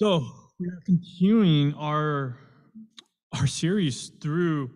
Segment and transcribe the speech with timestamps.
[0.00, 0.26] So
[0.58, 2.36] we are continuing our
[3.32, 4.70] our series through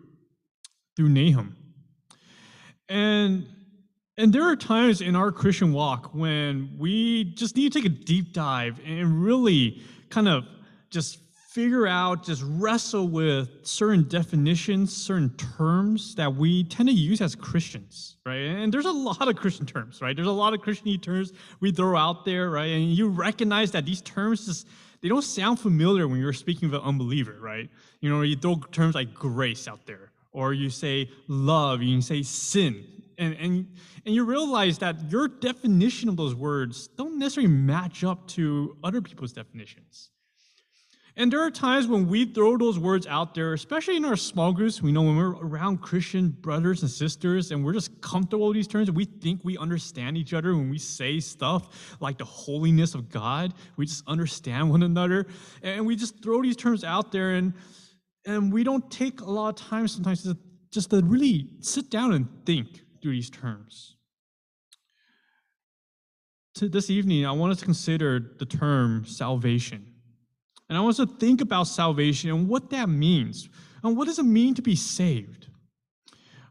[0.95, 1.57] through Nahum.
[2.87, 3.45] And
[4.17, 7.93] and there are times in our Christian walk when we just need to take a
[7.93, 10.45] deep dive and really kind of
[10.89, 17.19] just figure out, just wrestle with certain definitions, certain terms that we tend to use
[17.19, 18.35] as Christians, right?
[18.35, 20.15] And there's a lot of Christian terms, right?
[20.15, 22.71] There's a lot of Christian terms we throw out there, right?
[22.71, 24.67] And you recognize that these terms just
[25.01, 27.69] they don't sound familiar when you're speaking with an unbeliever, right?
[28.01, 32.23] You know, you throw terms like grace out there, or you say love, you say
[32.23, 32.85] sin,
[33.17, 33.67] and, and,
[34.05, 39.01] and you realize that your definition of those words don't necessarily match up to other
[39.01, 40.09] people's definitions.
[41.19, 44.53] And there are times when we throw those words out there, especially in our small
[44.53, 44.81] groups.
[44.81, 48.69] We know when we're around Christian brothers and sisters and we're just comfortable with these
[48.69, 53.09] terms, we think we understand each other when we say stuff like the holiness of
[53.09, 53.53] God.
[53.75, 55.27] We just understand one another.
[55.61, 57.53] And we just throw these terms out there and,
[58.25, 60.37] and we don't take a lot of time sometimes to,
[60.71, 63.97] just to really sit down and think through these terms.
[66.55, 69.88] To this evening, I want us to consider the term salvation.
[70.69, 73.49] And I want us to think about salvation and what that means.
[73.83, 75.47] And what does it mean to be saved?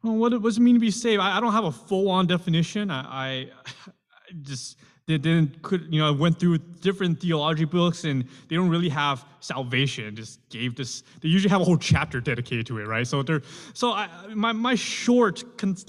[0.03, 1.21] What does it mean to be saved?
[1.21, 2.91] I, don't have a full-on definition.
[2.91, 3.51] I, I,
[3.87, 8.69] I just didn't could you know I went through different theology books and they don't
[8.69, 10.15] really have salvation.
[10.15, 11.03] Just gave this.
[11.21, 13.07] They usually have a whole chapter dedicated to it, right?
[13.07, 13.41] So they're
[13.73, 15.43] so I, my my short,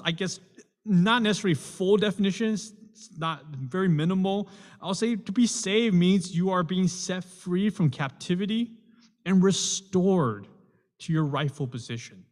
[0.06, 0.40] I guess,
[0.86, 4.50] not necessarily full definitions it's not very minimal.
[4.82, 8.72] I'll say to be saved means you are being set free from captivity
[9.26, 10.48] and restored
[11.00, 12.26] to your rightful position.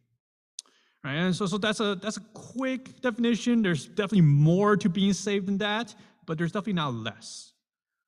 [1.04, 1.14] Right?
[1.14, 3.62] And so, so that's a that's a quick definition.
[3.62, 5.94] There's definitely more to being saved than that,
[6.26, 7.52] but there's definitely not less.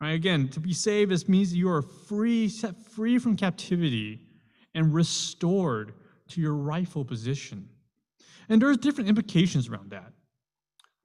[0.01, 0.13] Right?
[0.13, 4.21] Again, to be saved is means you are free, set free from captivity
[4.75, 5.95] and restored
[6.29, 7.69] to your rightful position.
[8.49, 10.13] And there's different implications around that.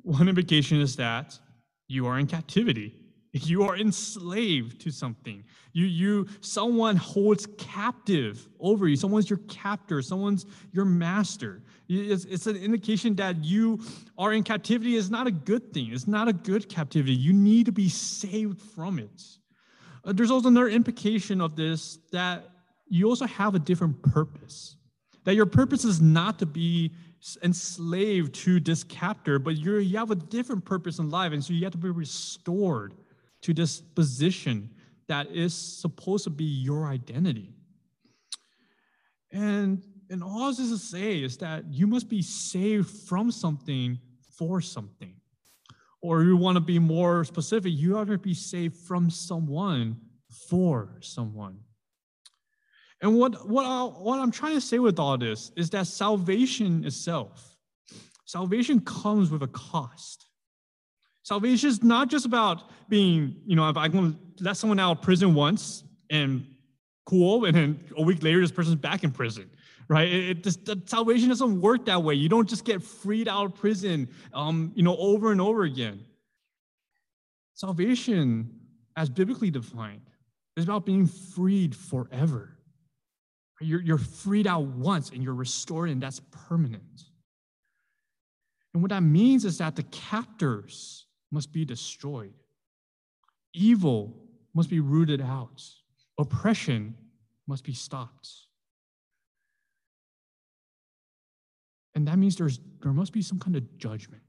[0.01, 1.39] One implication is that
[1.87, 2.93] you are in captivity.
[3.35, 5.43] You are enslaved to something.
[5.73, 8.95] You, you, someone holds captive over you.
[8.95, 10.01] Someone's your captor.
[10.01, 11.61] Someone's your master.
[11.89, 13.81] It's, it's an indication that you
[14.17, 15.91] are in captivity is not a good thing.
[15.91, 17.13] It's not a good captivity.
[17.13, 19.23] You need to be saved from it.
[20.05, 22.49] Uh, there's also another implication of this that
[22.87, 24.77] you also have a different purpose.
[25.25, 26.93] That your purpose is not to be
[27.43, 31.33] enslaved to this captor, but you you have a different purpose in life.
[31.33, 32.93] And so you have to be restored
[33.41, 34.69] to this position
[35.07, 37.53] that is supposed to be your identity.
[39.31, 43.99] And, and all this is to say is that you must be saved from something
[44.37, 45.15] for something.
[46.01, 49.99] Or you want to be more specific, you have to be saved from someone
[50.49, 51.59] for someone.
[53.01, 56.85] And what, what, I, what I'm trying to say with all this is that salvation
[56.85, 57.57] itself,
[58.25, 60.25] salvation comes with a cost.
[61.23, 64.97] Salvation is not just about being, you know, if I'm going to let someone out
[64.97, 66.45] of prison once and
[67.05, 69.49] cool, and then a week later, this person's back in prison,
[69.87, 70.07] right?
[70.07, 72.13] It, it the salvation doesn't work that way.
[72.13, 76.03] You don't just get freed out of prison, um, you know, over and over again.
[77.55, 78.59] Salvation,
[78.95, 80.01] as biblically defined,
[80.57, 82.54] is about being freed forever.
[83.61, 87.03] You're, you're freed out once and you're restored, and that's permanent.
[88.73, 92.33] And what that means is that the captors must be destroyed,
[93.53, 94.13] evil
[94.53, 95.63] must be rooted out,
[96.19, 96.95] oppression
[97.47, 98.29] must be stopped.
[101.95, 104.21] And that means there's, there must be some kind of judgment.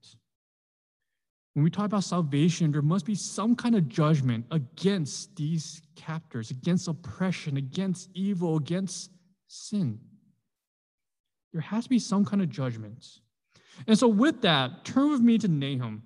[1.54, 6.50] When we talk about salvation, there must be some kind of judgment against these captors,
[6.50, 9.10] against oppression, against evil, against
[9.48, 10.00] sin.
[11.52, 13.06] There has to be some kind of judgment.
[13.86, 16.02] And so, with that, turn with me to Nahum.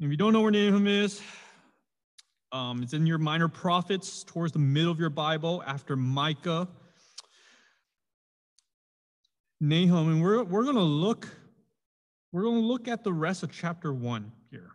[0.00, 1.20] If you don't know where Nahum is,
[2.52, 6.68] um, it's in your minor prophets towards the middle of your Bible after Micah.
[9.60, 11.28] Nahum, and we're, we're going to look
[12.32, 14.70] we're going to look at the rest of chapter 1 here,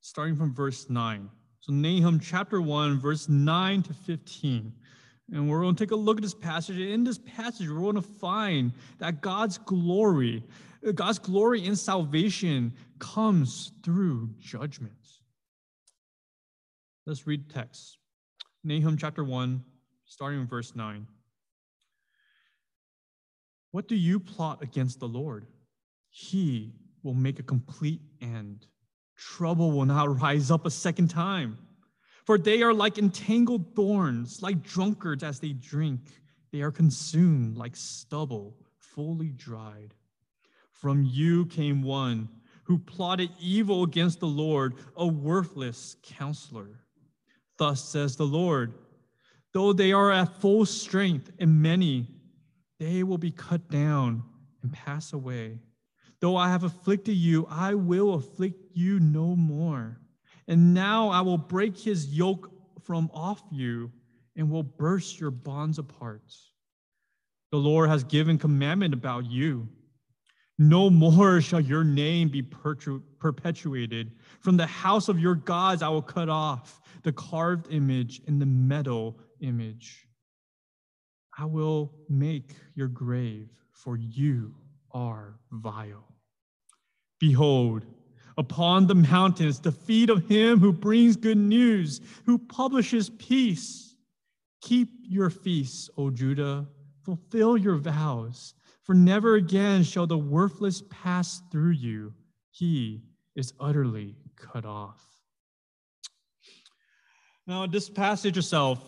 [0.00, 1.30] starting from verse 9.
[1.60, 4.72] So, Nahum chapter 1, verse 9 to 15.
[5.32, 6.76] And we're going to take a look at this passage.
[6.76, 10.42] And in this passage, we're going to find that God's glory,
[10.94, 14.94] God's glory in salvation comes through judgment.
[17.06, 17.98] Let's read text.
[18.64, 19.64] Nahum chapter 1,
[20.04, 21.06] starting in verse 9.
[23.70, 25.46] What do you plot against the Lord?
[26.10, 26.72] He
[27.02, 28.66] will make a complete end.
[29.16, 31.58] Trouble will not rise up a second time.
[32.30, 36.00] For they are like entangled thorns, like drunkards as they drink.
[36.52, 39.94] They are consumed like stubble, fully dried.
[40.70, 42.28] From you came one
[42.62, 46.84] who plotted evil against the Lord, a worthless counselor.
[47.58, 48.74] Thus says the Lord
[49.52, 52.06] Though they are at full strength and many,
[52.78, 54.22] they will be cut down
[54.62, 55.58] and pass away.
[56.20, 60.00] Though I have afflicted you, I will afflict you no more.
[60.48, 62.50] And now I will break his yoke
[62.82, 63.92] from off you
[64.36, 66.22] and will burst your bonds apart.
[67.52, 69.68] The Lord has given commandment about you.
[70.58, 74.12] No more shall your name be perpetuated.
[74.40, 78.46] From the house of your gods I will cut off the carved image and the
[78.46, 80.06] metal image.
[81.38, 84.54] I will make your grave, for you
[84.92, 86.06] are vile.
[87.18, 87.86] Behold,
[88.40, 93.94] upon the mountains, the feet of him who brings good news, who publishes peace.
[94.62, 96.66] Keep your feasts, O Judah,
[97.04, 102.14] fulfill your vows, for never again shall the worthless pass through you.
[102.50, 103.02] He
[103.36, 105.04] is utterly cut off.
[107.46, 108.82] Now, this passage itself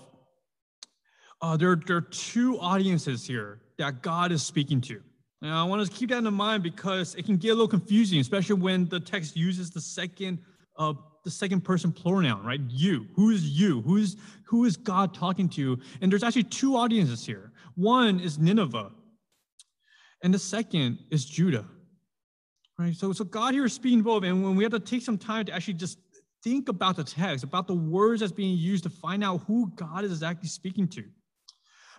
[1.43, 5.03] uh, there, there are two audiences here that God is speaking to.
[5.43, 8.21] Now, I want to keep that in mind because it can get a little confusing,
[8.21, 10.39] especially when the text uses the second
[10.79, 10.95] uh,
[11.25, 12.61] the second person pronoun, right?
[12.69, 13.07] You.
[13.15, 13.83] Who is you?
[13.83, 15.79] Who is who is God talking to?
[16.01, 17.53] And there's actually two audiences here.
[17.75, 18.93] One is Nineveh,
[20.23, 21.65] and the second is Judah.
[22.79, 22.95] Right?
[22.95, 25.45] So, so God here is speaking both, and when we have to take some time
[25.47, 25.99] to actually just
[26.43, 30.05] think about the text, about the words that's being used to find out who God
[30.05, 31.05] is exactly speaking to.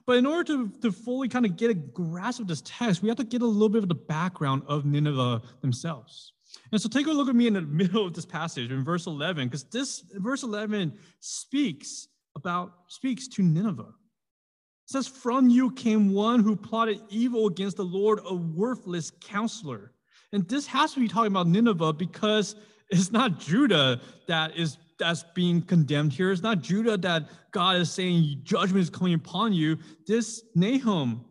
[0.05, 3.07] But in order to, to fully kind of get a grasp of this text, we
[3.07, 6.33] have to get a little bit of the background of Nineveh themselves.
[6.71, 9.07] And so take a look at me in the middle of this passage in verse
[9.07, 13.83] 11, because this verse 11 speaks about, speaks to Nineveh.
[13.83, 19.93] It says, From you came one who plotted evil against the Lord, a worthless counselor.
[20.33, 22.55] And this has to be talking about Nineveh because
[22.89, 26.31] it's not Judah that is that's being condemned here.
[26.31, 29.77] It's not Judah that God is saying judgment is coming upon you.
[30.07, 31.25] This Nahum,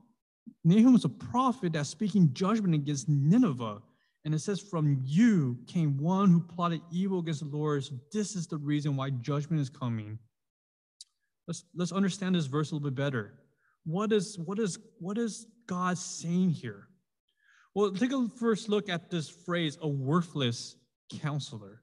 [0.63, 3.81] Nahum is a prophet that's speaking judgment against Nineveh.
[4.25, 7.83] And it says, From you came one who plotted evil against the Lord.
[7.85, 10.19] So this is the reason why judgment is coming.
[11.49, 13.35] Let's, let's understand this verse a little bit better.
[13.85, 16.89] What is, what, is, what is God saying here?
[17.75, 20.77] Well, take a first look at this phrase, a worthless
[21.21, 21.82] counselor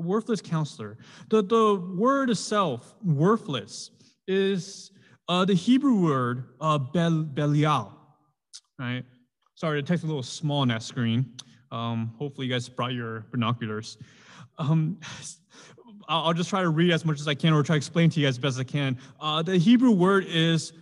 [0.00, 0.98] worthless counselor.
[1.28, 3.90] The, the word itself, worthless,
[4.26, 4.92] is
[5.28, 7.92] uh, the Hebrew word uh, bel, belial,
[8.78, 9.04] right?
[9.54, 11.34] Sorry, the text is a little small on that screen.
[11.70, 13.98] Um, hopefully you guys brought your binoculars.
[14.58, 14.98] Um,
[16.08, 18.20] I'll, just try to read as much as I can or try to explain to
[18.20, 18.98] you as best I can.
[19.20, 20.72] Uh, the Hebrew word is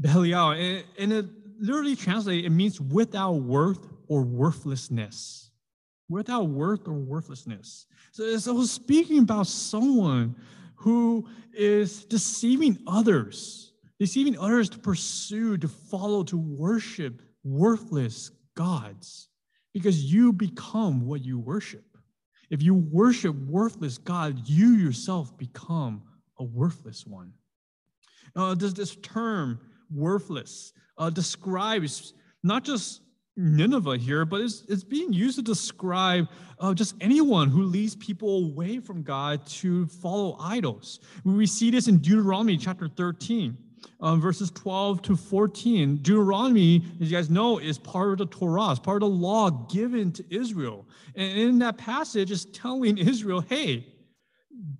[0.00, 1.26] belial, and, and it
[1.60, 5.45] literally translates, it means without worth or worthlessness.
[6.08, 7.86] Without worth or worthlessness.
[8.12, 10.36] So, so speaking about someone
[10.76, 19.28] who is deceiving others, deceiving others to pursue, to follow, to worship worthless gods,
[19.72, 21.84] because you become what you worship.
[22.50, 26.02] If you worship worthless God, you yourself become
[26.38, 27.32] a worthless one.
[28.34, 29.58] Uh, this, this term,
[29.90, 33.00] worthless, uh, describes not just
[33.36, 36.28] Nineveh here, but it's, it's being used to describe
[36.58, 41.00] uh, just anyone who leads people away from God to follow idols.
[41.24, 43.56] We see this in Deuteronomy chapter 13,
[44.00, 45.96] um, verses 12 to 14.
[45.96, 49.50] Deuteronomy, as you guys know, is part of the Torah, it's part of the law
[49.50, 50.88] given to Israel.
[51.14, 53.86] And in that passage, it's telling Israel, hey,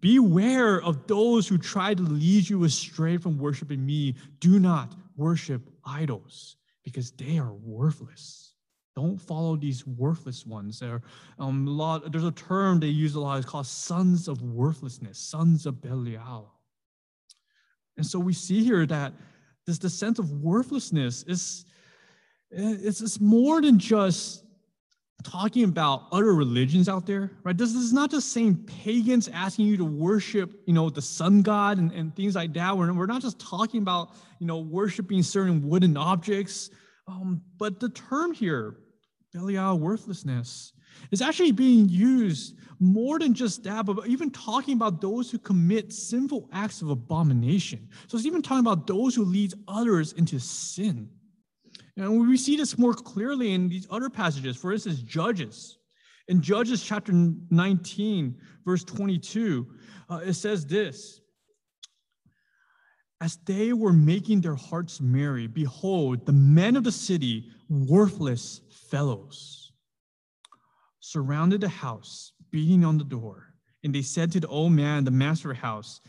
[0.00, 4.14] beware of those who try to lead you astray from worshiping me.
[4.40, 6.56] Do not worship idols
[6.86, 8.54] because they are worthless.
[8.94, 10.78] Don't follow these worthless ones.
[10.78, 11.02] There,
[11.40, 13.38] um, a lot, there's a term they use a lot.
[13.38, 16.52] It's called sons of worthlessness, sons of Belial.
[17.96, 19.12] And so we see here that
[19.66, 21.64] this the sense of worthlessness is
[22.52, 24.44] it's, it's more than just
[25.22, 27.56] talking about other religions out there, right?
[27.56, 31.42] This, this is not just saying pagans asking you to worship, you know, the sun
[31.42, 32.76] god and, and things like that.
[32.76, 36.70] We're, we're not just talking about, you know, worshiping certain wooden objects.
[37.08, 38.76] Um, but the term here,
[39.32, 40.72] Belial worthlessness
[41.10, 45.92] is actually being used more than just that, but even talking about those who commit
[45.92, 47.88] sinful acts of abomination.
[48.06, 51.08] So it's even talking about those who lead others into sin.
[51.96, 54.56] And we see this more clearly in these other passages.
[54.56, 55.78] For instance, Judges.
[56.28, 59.66] In Judges chapter 19, verse 22,
[60.10, 61.20] uh, it says this
[63.20, 68.60] As they were making their hearts merry, behold, the men of the city, worthless
[68.90, 69.72] fellows,
[71.00, 73.54] surrounded the house, beating on the door.
[73.84, 76.00] And they said to the old man, the master of the house,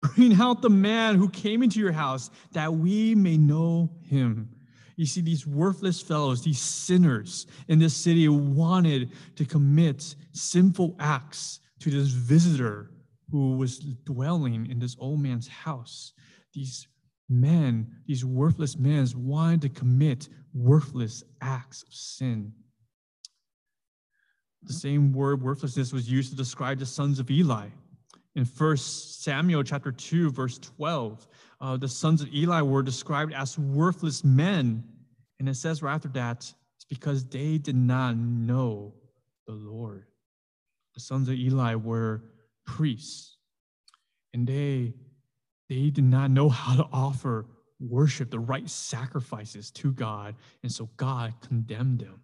[0.00, 4.50] Bring out the man who came into your house, that we may know him.
[4.96, 11.60] You see, these worthless fellows, these sinners in this city wanted to commit sinful acts
[11.80, 12.90] to this visitor
[13.30, 16.12] who was dwelling in this old man's house.
[16.52, 16.86] These
[17.28, 22.52] men, these worthless men, wanted to commit worthless acts of sin.
[24.62, 24.78] The hmm?
[24.78, 27.68] same word worthlessness was used to describe the sons of Eli.
[28.36, 31.28] In 1 Samuel chapter 2, verse 12,
[31.64, 34.84] uh, the sons of Eli were described as worthless men.
[35.40, 36.40] And it says right after that,
[36.76, 38.92] it's because they did not know
[39.46, 40.04] the Lord.
[40.92, 42.22] The sons of Eli were
[42.66, 43.38] priests,
[44.34, 44.92] and they
[45.70, 47.46] they did not know how to offer
[47.80, 52.20] worship, the right sacrifices to God, and so God condemned them.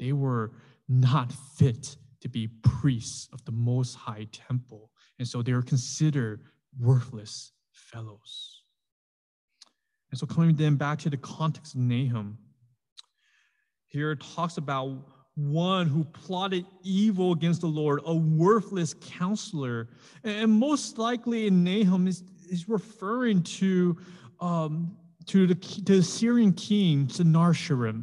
[0.00, 0.52] They were
[0.88, 6.40] not fit to be priests of the Most High Temple, and so they were considered
[6.80, 8.57] worthless fellows.
[10.10, 12.38] And so, coming then back to the context of Nahum,
[13.86, 14.98] here it talks about
[15.34, 19.88] one who plotted evil against the Lord, a worthless counselor.
[20.24, 23.96] And most likely in Nahum is, is referring to,
[24.40, 24.96] um,
[25.26, 28.02] to, the, to the Syrian king, Sennacherib.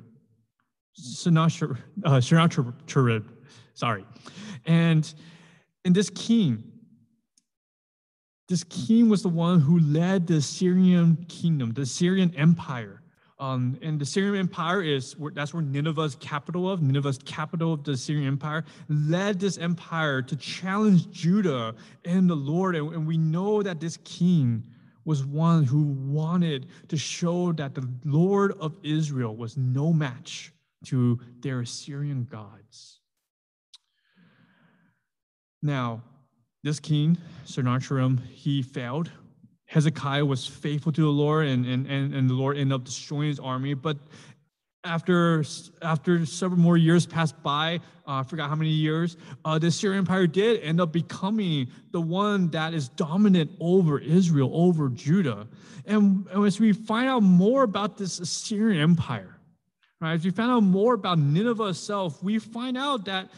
[0.94, 3.26] Sennacherib, uh, Sennacherib,
[3.74, 4.06] sorry.
[4.66, 5.14] And,
[5.84, 6.64] and this king,
[8.48, 13.02] this king was the one who led the Syrian kingdom, the Syrian empire.
[13.38, 17.98] Um, and the Syrian Empire is that's where Nineveh's capital of Nineveh's capital of the
[17.98, 21.76] Syrian Empire led this empire to challenge Judah
[22.06, 22.78] and the Lord.
[22.78, 24.64] And, and we know that this king
[25.04, 30.54] was one who wanted to show that the Lord of Israel was no match
[30.86, 33.00] to their Assyrian gods.
[35.62, 36.04] Now,
[36.66, 39.10] this king, Sennacherib, he failed
[39.68, 43.30] Hezekiah was faithful to the Lord, and, and, and, and the Lord ended up destroying
[43.30, 43.74] his army.
[43.74, 43.98] But
[44.84, 45.44] after,
[45.82, 50.00] after several more years passed by, uh, I forgot how many years, uh, the Assyrian
[50.00, 55.48] Empire did end up becoming the one that is dominant over Israel, over Judah.
[55.86, 59.36] And, and as we find out more about this Assyrian Empire,
[60.00, 63.30] right, as we find out more about Nineveh itself, we find out that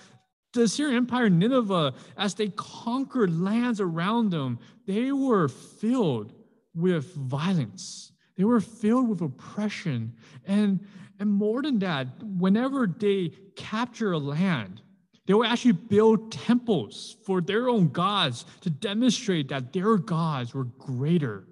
[0.58, 6.34] the Assyrian Empire, Nineveh, as they conquered lands around them, they were filled
[6.76, 8.12] with violence.
[8.36, 10.14] They were filled with oppression.
[10.46, 10.86] And,
[11.20, 14.82] and more than that, whenever they capture a land,
[15.28, 20.66] they would actually build temples for their own gods to demonstrate that their gods were
[20.66, 21.48] greater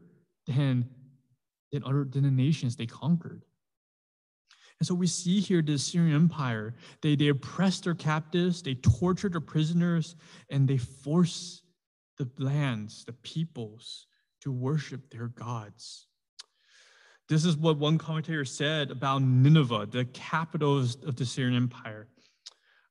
[0.47, 0.89] than,
[1.71, 3.44] than, other, than the nations they conquered.
[4.79, 9.33] And so we see here the Assyrian Empire, they, they oppressed their captives, they tortured
[9.33, 10.15] their prisoners,
[10.49, 11.63] and they forced
[12.17, 14.07] the lands, the peoples,
[14.41, 16.07] to worship their gods.
[17.27, 22.07] This is what one commentator said about Nineveh, the capital of the Assyrian Empire.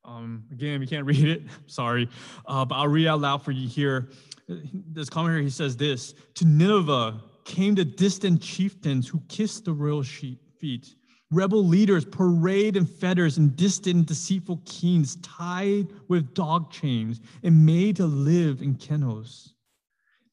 [0.05, 2.09] Um, again, we can't read it, sorry,
[2.47, 4.11] uh, but I'll read out loud for you here.
[4.49, 10.03] This commentator, he says this To Nineveh came the distant chieftains who kissed the royal
[10.03, 10.95] feet
[11.35, 17.97] Rebel leaders parade in fetters and distant, deceitful kings tied with dog chains and made
[17.97, 19.55] to live in kennels.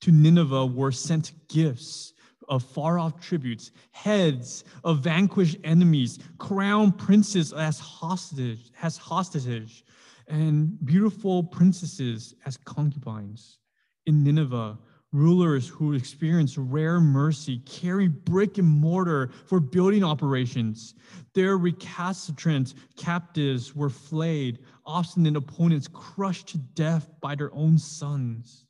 [0.01, 2.13] To Nineveh were sent gifts
[2.50, 9.84] of far off tributes, heads of vanquished enemies, crown princes as hostage, as hostage,
[10.27, 13.58] and beautiful princesses as concubines.
[14.05, 14.77] In Nineveh,
[15.13, 20.95] Rulers who experience rare mercy carry brick and mortar for building operations.
[21.33, 28.65] Their recalcitrant captives were flayed, obstinate opponents crushed to death by their own sons.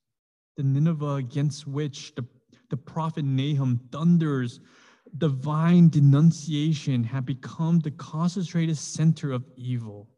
[0.57, 2.25] The Nineveh against which the,
[2.71, 4.61] the prophet Nahum thunders
[5.17, 10.09] divine denunciation had become the concentrated center of evil,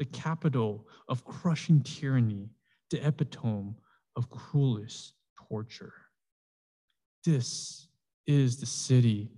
[0.00, 2.50] the capital of crushing tyranny,
[2.90, 3.76] the epitome
[4.16, 5.14] of cruelest
[5.52, 5.92] torture.
[7.24, 7.86] This
[8.26, 9.30] is the city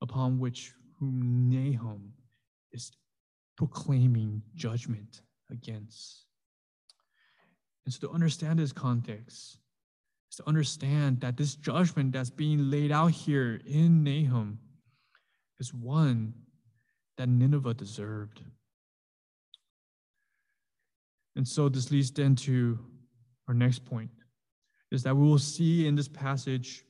[0.00, 2.12] upon which whom Nahum
[2.72, 2.92] is
[3.56, 6.26] proclaiming judgment against.
[7.84, 9.58] And so to understand this context
[10.30, 14.60] is to understand that this judgment that's being laid out here in Nahum
[15.58, 16.32] is one
[17.18, 18.40] that Nineveh deserved.
[21.34, 22.78] And so this leads then to
[23.48, 24.10] our next point
[24.92, 26.84] is that we will see in this passage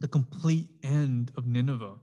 [0.00, 1.94] the complete end of Nineveh.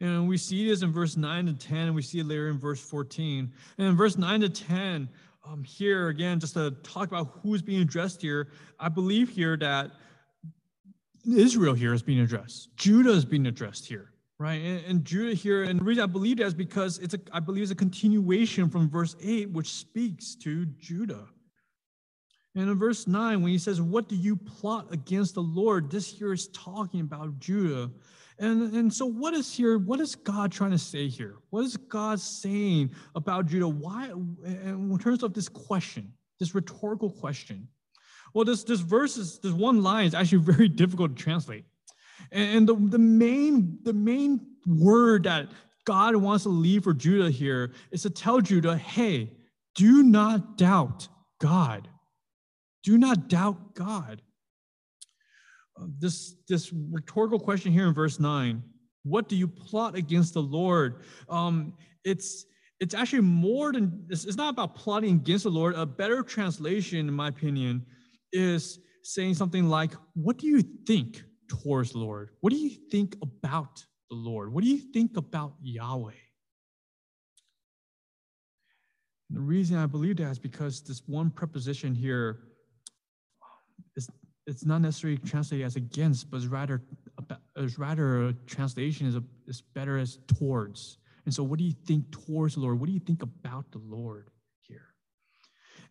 [0.00, 2.58] And we see this in verse 9 to 10, and we see it later in
[2.58, 3.52] verse 14.
[3.78, 5.08] And in verse 9 to 10,
[5.46, 8.48] um, here again, just to talk about who's being addressed here,
[8.78, 9.90] I believe here that
[11.26, 12.74] Israel here is being addressed.
[12.76, 14.60] Judah is being addressed here, right?
[14.62, 17.40] And, and Judah here, and the reason I believe that is because it's a, I
[17.40, 21.26] believe it's a continuation from verse 8, which speaks to Judah.
[22.54, 25.90] And in verse 9, when he says, What do you plot against the Lord?
[25.90, 27.90] This here is talking about Judah.
[28.38, 31.36] And, and so what is here, what is God trying to say here?
[31.50, 33.68] What is God saying about Judah?
[33.68, 37.68] Why in terms of this question, this rhetorical question?
[38.32, 41.64] Well, this this verse is this one line is actually very difficult to translate.
[42.32, 45.48] And the, the main the main word that
[45.84, 49.32] God wants to leave for Judah here is to tell Judah, hey,
[49.74, 51.08] do not doubt
[51.40, 51.88] God.
[52.82, 54.22] Do not doubt God.
[55.78, 58.62] Uh, this, this rhetorical question here in verse 9
[59.02, 61.02] what do you plot against the Lord?
[61.28, 62.44] Um, it's,
[62.80, 65.74] it's actually more than, it's, not about plotting against the Lord.
[65.74, 67.86] A better translation, in my opinion,
[68.32, 72.30] is saying something like, What do you think towards the Lord?
[72.40, 74.52] What do you think about the Lord?
[74.52, 76.12] What do you think about Yahweh?
[79.30, 82.40] The reason I believe that is because this one preposition here
[84.50, 86.82] it's not necessarily translated as against, but it's rather
[87.56, 90.98] it's rather a translation is a, is better as towards.
[91.24, 92.80] And so, what do you think towards the Lord?
[92.80, 94.28] What do you think about the Lord
[94.58, 94.88] here?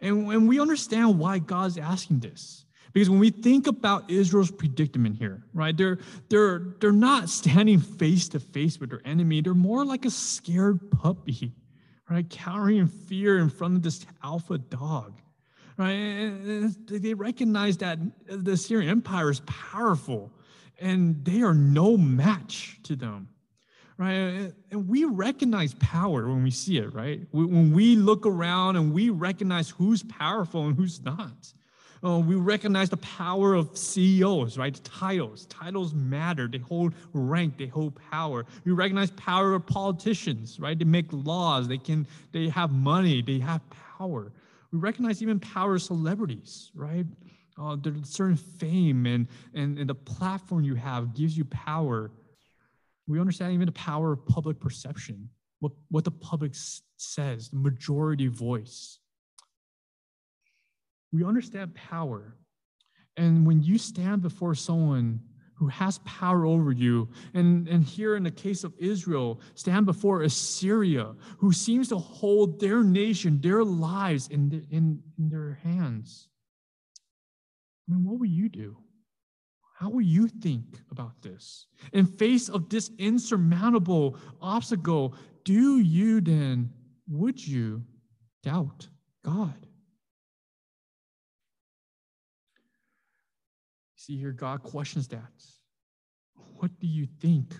[0.01, 5.15] And when we understand why God's asking this, because when we think about Israel's predicament
[5.17, 5.99] here, right, they're
[6.29, 9.41] they're they're not standing face to face with their enemy.
[9.41, 11.53] They're more like a scared puppy,
[12.09, 15.21] right, cowering in fear in front of this alpha dog
[15.79, 16.69] right?
[16.87, 20.31] They recognize that the Assyrian Empire is powerful
[20.79, 23.29] and they are no match to them,
[23.97, 24.51] right?
[24.71, 27.21] And we recognize power when we see it, right?
[27.31, 31.53] When we look around and we recognize who's powerful and who's not.
[32.01, 34.79] Uh, we recognize the power of CEOs, right?
[34.83, 35.45] Titles.
[35.47, 36.47] Titles matter.
[36.47, 37.57] They hold rank.
[37.57, 38.45] They hold power.
[38.63, 40.79] We recognize power of politicians, right?
[40.79, 41.67] They make laws.
[41.67, 42.07] They can.
[42.31, 43.21] They have money.
[43.21, 43.61] They have
[43.97, 44.31] power.
[44.71, 47.05] We recognize even power of celebrities, right?
[47.59, 52.11] Uh, there's certain fame and, and, and the platform you have gives you power.
[53.07, 55.29] We understand even the power of public perception,
[55.59, 58.99] what, what the public s- says, the majority voice.
[61.11, 62.35] We understand power.
[63.17, 65.19] And when you stand before someone
[65.59, 67.09] who has power over you.
[67.33, 72.61] And, and here in the case of Israel, stand before Assyria, who seems to hold
[72.61, 76.29] their nation, their lives in, the, in, in their hands.
[77.87, 78.77] I mean, what will you do?
[79.77, 81.67] How will you think about this?
[81.91, 86.71] In face of this insurmountable obstacle, do you then,
[87.09, 87.83] would you
[88.43, 88.87] doubt
[89.25, 89.67] God?
[94.09, 95.21] See here, God questions that.
[96.55, 97.53] What do you think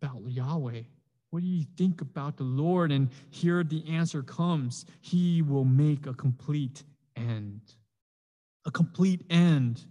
[0.00, 0.82] about Yahweh?
[1.30, 2.92] What do you think about the Lord?
[2.92, 6.84] And here the answer comes He will make a complete
[7.16, 7.62] end.
[8.64, 9.84] A complete end.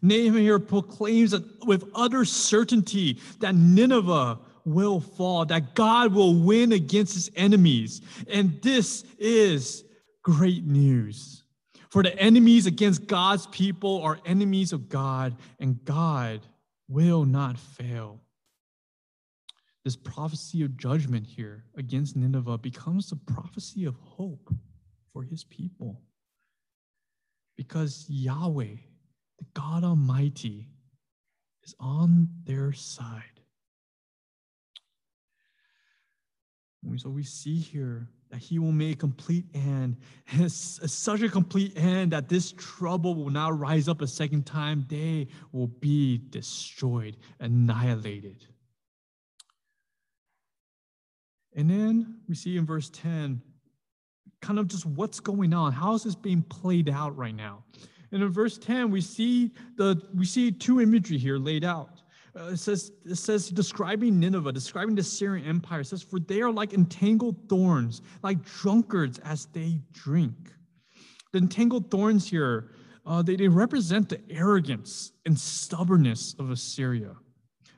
[0.00, 1.34] Nahum here proclaims
[1.66, 8.00] with utter certainty that Nineveh will fall, that God will win against his enemies.
[8.28, 9.82] And this is
[10.22, 11.41] great news.
[11.92, 16.40] For the enemies against God's people are enemies of God, and God
[16.88, 18.18] will not fail.
[19.84, 24.54] This prophecy of judgment here against Nineveh becomes a prophecy of hope
[25.12, 26.00] for his people.
[27.58, 28.76] Because Yahweh,
[29.38, 30.68] the God Almighty,
[31.62, 33.22] is on their side.
[36.96, 39.98] So we see here that he will make complete end.
[40.48, 44.86] Such a complete end that this trouble will not rise up a second time.
[44.88, 48.46] They will be destroyed, annihilated.
[51.54, 53.42] And then we see in verse 10
[54.40, 55.72] kind of just what's going on.
[55.72, 57.64] How is this being played out right now?
[58.12, 61.91] And in verse 10, we see the we see two imagery here laid out.
[62.34, 66.50] Uh, it says, it says, describing Nineveh, describing the Syrian Empire, says, For they are
[66.50, 70.34] like entangled thorns, like drunkards as they drink.
[71.32, 72.70] The entangled thorns here,
[73.04, 77.16] uh, they, they represent the arrogance and stubbornness of Assyria.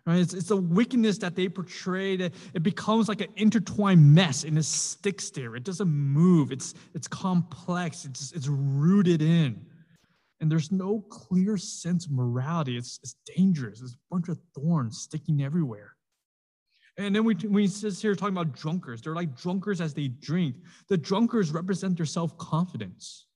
[0.06, 0.18] Right?
[0.18, 4.58] It's, it's a wickedness that they portray that it becomes like an intertwined mess and
[4.58, 5.56] it sticks there.
[5.56, 6.52] It doesn't move.
[6.52, 8.04] It's, it's complex.
[8.04, 9.64] It's, it's rooted in.
[10.40, 12.76] And there's no clear sense of morality.
[12.76, 13.78] It's, it's dangerous.
[13.78, 15.94] There's a bunch of thorns sticking everywhere.
[16.96, 19.02] And then we, we sit here talking about drunkards.
[19.02, 20.56] They're like drunkards as they drink.
[20.88, 23.26] The drunkards represent their self confidence.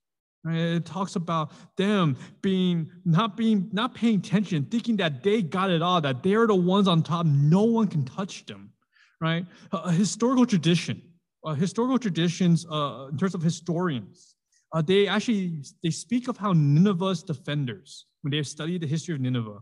[0.45, 0.57] Right?
[0.57, 5.83] It talks about them being not being not paying attention, thinking that they got it
[5.83, 7.27] all, that they're the ones on top.
[7.27, 8.73] No one can touch them.
[9.21, 9.45] Right?
[9.73, 11.03] A historical tradition,
[11.45, 14.37] uh, historical traditions uh, in terms of historians,
[14.73, 19.15] uh, they actually they speak of how Nineveh's defenders, when they have studied the history
[19.15, 19.59] of Nineveh,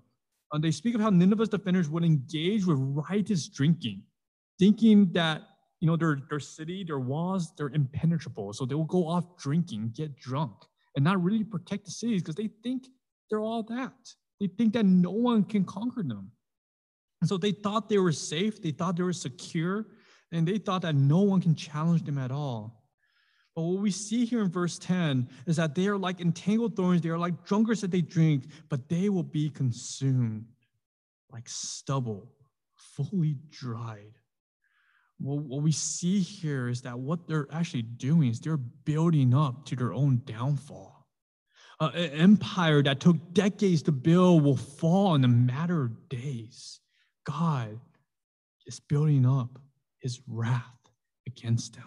[0.53, 4.03] uh, they speak of how Nineveh's defenders would engage with riotous drinking,
[4.59, 5.43] thinking that
[5.81, 8.53] you know their their city, their walls, they're impenetrable.
[8.53, 10.55] So they will go off drinking, get drunk,
[10.97, 12.87] and not really protect the cities because they think
[13.31, 13.95] they're all that.
[14.41, 16.31] They think that no one can conquer them.
[17.21, 19.87] And so they thought they were safe, they thought they were secure,
[20.33, 22.83] and they thought that no one can challenge them at all.
[23.57, 27.01] But what we see here in verse 10 is that they are like entangled thorns,
[27.01, 30.45] they are like drunkards that they drink, but they will be consumed
[31.33, 32.31] like stubble,
[32.77, 34.13] fully dried.
[35.19, 39.65] Well, what we see here is that what they're actually doing is they're building up
[39.67, 41.07] to their own downfall.
[41.81, 46.81] Uh, an empire that took decades to build will fall in a matter of days.
[47.25, 47.81] God
[48.67, 49.59] is building up
[50.01, 50.63] his wrath
[51.27, 51.85] against them.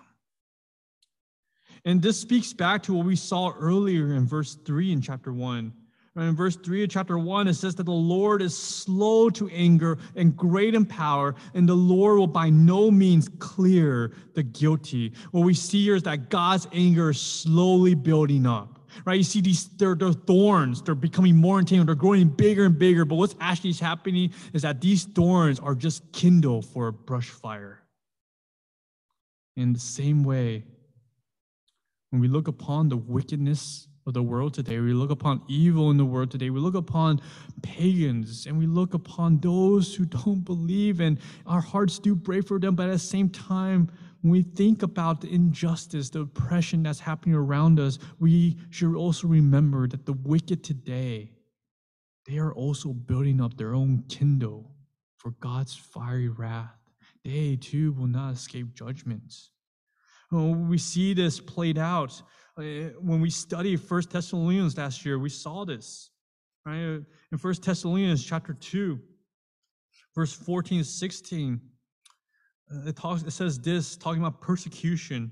[1.85, 5.73] And this speaks back to what we saw earlier in verse 3 in chapter 1.
[6.15, 9.97] In verse 3 of chapter 1, it says that the Lord is slow to anger
[10.15, 15.13] and great in power, and the Lord will by no means clear the guilty.
[15.31, 18.79] What we see here is that God's anger is slowly building up.
[19.05, 19.17] Right?
[19.17, 23.05] You see these they're, they're thorns, they're becoming more entangled, they're growing bigger and bigger.
[23.05, 27.81] But what's actually happening is that these thorns are just kindled for a brush fire.
[29.55, 30.63] In the same way,
[32.09, 35.97] when we look upon the wickedness of the world today, we look upon evil in
[35.97, 37.21] the world today, we look upon
[37.61, 42.59] pagans, and we look upon those who don't believe, and our hearts do break for
[42.59, 42.75] them.
[42.75, 43.91] But at the same time,
[44.21, 49.27] when we think about the injustice, the oppression that's happening around us, we should also
[49.27, 51.31] remember that the wicked today,
[52.25, 54.71] they are also building up their own kindle
[55.17, 56.75] for God's fiery wrath.
[57.23, 59.33] They too will not escape judgment.
[60.31, 62.21] We see this played out
[62.57, 62.61] uh,
[62.99, 65.17] when we studied First Thessalonians last year.
[65.17, 66.11] We saw this
[66.65, 68.99] right in First Thessalonians chapter two,
[70.13, 71.61] verse 14 16.
[72.71, 73.23] Uh, it talks.
[73.23, 75.31] It says this, talking about persecution.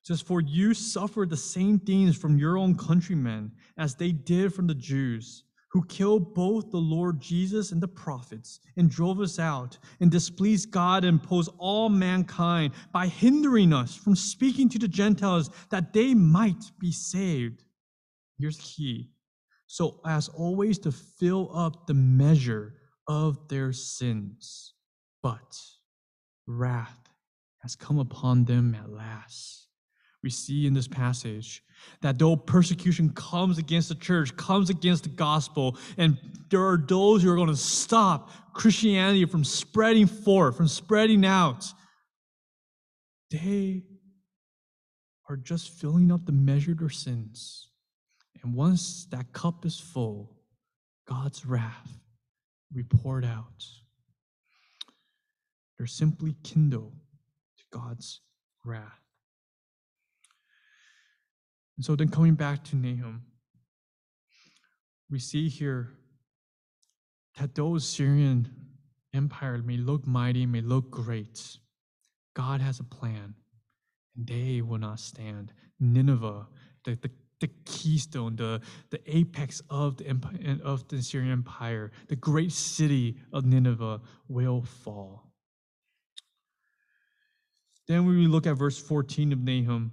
[0.00, 4.54] It says, "For you suffered the same things from your own countrymen as they did
[4.54, 5.44] from the Jews."
[5.74, 10.70] Who killed both the Lord Jesus and the prophets, and drove us out, and displeased
[10.70, 16.14] God and imposed all mankind by hindering us from speaking to the Gentiles that they
[16.14, 17.64] might be saved.
[18.38, 19.10] Here's the key.
[19.66, 22.74] So, as always, to fill up the measure
[23.08, 24.74] of their sins.
[25.24, 25.58] But
[26.46, 27.08] wrath
[27.62, 29.63] has come upon them at last.
[30.24, 31.62] We see in this passage
[32.00, 36.16] that though persecution comes against the church, comes against the gospel, and
[36.48, 41.66] there are those who are going to stop Christianity from spreading forth, from spreading out,
[43.30, 43.82] they
[45.28, 47.68] are just filling up the measure of their sins.
[48.42, 50.38] And once that cup is full,
[51.06, 51.98] God's wrath
[52.70, 53.62] will be poured out.
[55.76, 56.94] They're simply kindled
[57.58, 58.22] to God's
[58.64, 59.03] wrath.
[61.76, 63.22] And so then coming back to Nahum,
[65.10, 65.92] we see here
[67.38, 68.48] that though Syrian
[69.12, 71.58] empire may look mighty, may look great,
[72.34, 73.34] God has a plan,
[74.16, 75.52] and they will not stand.
[75.80, 76.46] Nineveh,
[76.84, 77.10] the, the,
[77.40, 78.60] the keystone, the,
[78.90, 84.62] the apex of the, empire, of the Syrian empire, the great city of Nineveh will
[84.62, 85.32] fall.
[87.86, 89.92] Then when we look at verse 14 of Nahum,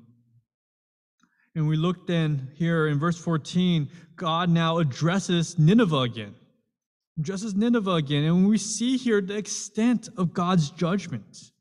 [1.55, 6.35] and we look then here in verse 14, God now addresses Nineveh again.
[7.19, 8.23] Addresses Nineveh again.
[8.23, 11.51] And we see here the extent of God's judgment.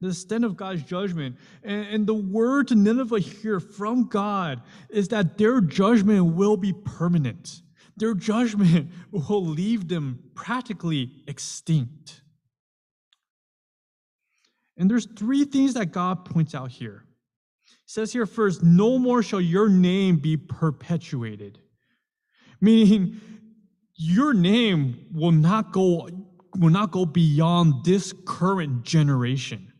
[0.00, 1.36] The extent of God's judgment.
[1.62, 6.72] And, and the word to Nineveh here from God is that their judgment will be
[6.72, 7.62] permanent.
[7.96, 12.22] Their judgment will leave them practically extinct.
[14.76, 17.04] And there's three things that God points out here
[17.92, 21.58] says here first, no more shall your name be perpetuated.
[22.58, 23.20] Meaning,
[23.96, 26.08] your name will not go
[26.56, 29.72] will not go beyond this current generation.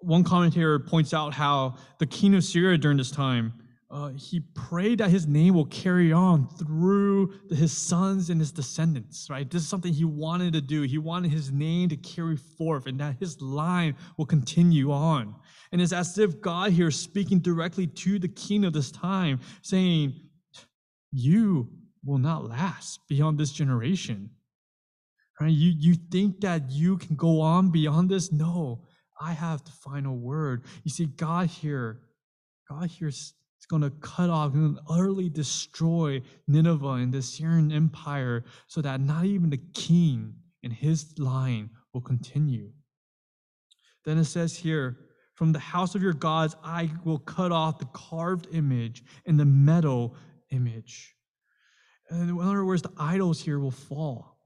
[0.00, 3.52] One commentator points out how the king of Syria during this time,
[3.90, 9.28] uh, he prayed that his name will carry on through his sons and his descendants,
[9.30, 9.50] right?
[9.50, 10.82] This is something he wanted to do.
[10.82, 15.34] He wanted his name to carry forth and that his line will continue on.
[15.72, 19.40] And it's as if God here is speaking directly to the king of this time,
[19.62, 20.14] saying,
[21.12, 21.68] You
[22.04, 24.30] will not last beyond this generation.
[25.40, 25.52] Right?
[25.52, 28.32] You, you think that you can go on beyond this?
[28.32, 28.86] No,
[29.20, 30.64] I have the final word.
[30.84, 32.00] You see, God here,
[32.68, 33.34] God here is
[33.68, 39.24] going to cut off and utterly destroy Nineveh and the Syrian Empire so that not
[39.24, 42.70] even the king and his line will continue.
[44.04, 44.96] Then it says here,
[45.36, 49.44] from the house of your gods, I will cut off the carved image and the
[49.44, 50.16] metal
[50.50, 51.14] image.
[52.08, 54.38] And in other words, the idols here will fall.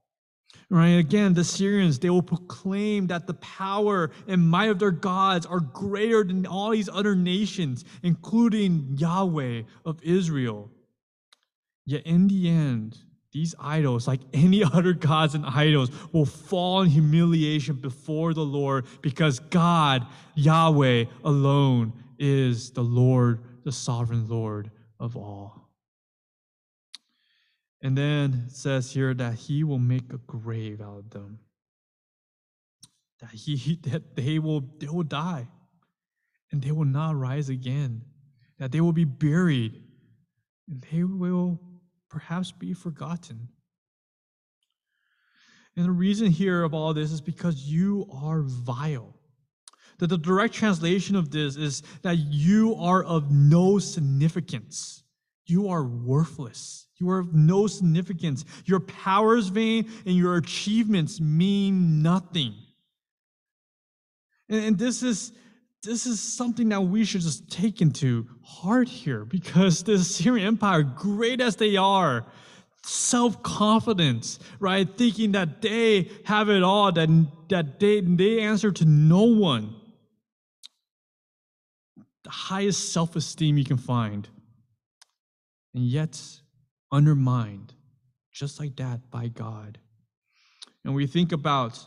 [0.69, 0.97] Right?
[0.97, 5.61] Again, the Syrians, they will proclaim that the power and might of their gods are
[5.61, 10.69] greater than all these other nations, including Yahweh of Israel.
[11.85, 12.97] Yet in the end,
[13.31, 18.85] these idols, like any other gods and idols, will fall in humiliation before the Lord
[19.01, 25.69] because God, Yahweh alone, is the Lord, the sovereign Lord of all.
[27.81, 31.39] And then it says here that he will make a grave out of them.
[33.21, 35.47] That he that they will they will die
[36.51, 38.03] and they will not rise again.
[38.59, 39.81] That they will be buried
[40.69, 41.59] and they will
[42.11, 43.47] perhaps be forgotten.
[45.75, 49.15] And the reason here of all this is because you are vile.
[49.99, 55.03] That the direct translation of this is that you are of no significance.
[55.45, 56.87] You are worthless.
[56.97, 58.43] You are of no significance.
[58.65, 62.53] Your power is vain and your achievements mean nothing.
[64.49, 65.31] And, and this is
[65.83, 70.83] this is something that we should just take into heart here because the Assyrian Empire,
[70.83, 72.25] great as they are,
[72.83, 74.87] self confidence, right?
[74.97, 77.09] Thinking that they have it all, that,
[77.49, 79.75] that they, they answer to no one.
[82.23, 84.27] The highest self esteem you can find.
[85.73, 86.21] And yet,
[86.91, 87.73] undermined
[88.31, 89.77] just like that by God.
[90.83, 91.85] And we think about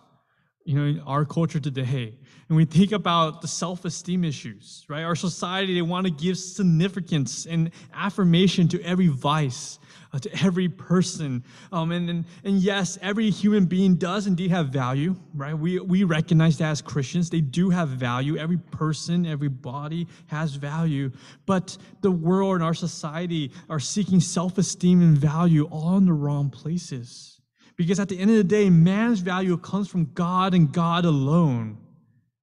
[0.64, 2.16] you know, our culture today,
[2.48, 5.03] and we think about the self-esteem issues, right?
[5.03, 9.79] Our society, they want to give significance and affirmation to every vice,
[10.12, 11.42] uh, to every person.
[11.72, 15.55] Um, and, and, and yes, every human being does indeed have value, right?
[15.59, 17.31] We, we recognize that as Christians.
[17.31, 18.37] They do have value.
[18.37, 21.12] Every person, every body has value.
[21.46, 26.50] But the world and our society are seeking self-esteem and value all in the wrong
[26.50, 27.34] places.
[27.76, 31.78] Because at the end of the day, man's value comes from God and God alone.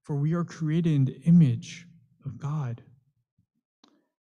[0.04, 1.88] For we are created in the image
[2.26, 2.82] of God.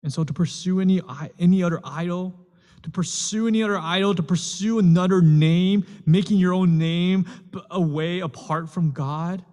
[0.03, 1.01] And so to pursue any,
[1.37, 2.47] any other idol,
[2.83, 7.25] to pursue any other idol, to pursue another name, making your own name
[7.69, 9.43] away apart from God,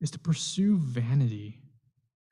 [0.00, 1.60] is to pursue vanity,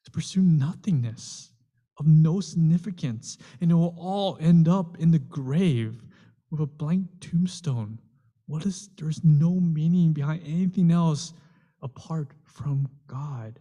[0.05, 1.53] to pursue nothingness
[1.99, 3.39] of no significance.
[3.61, 6.03] And it will all end up in the grave
[6.51, 7.99] with a blank tombstone
[8.47, 11.33] what is there's no meaning behind anything else
[11.81, 13.59] apart from God.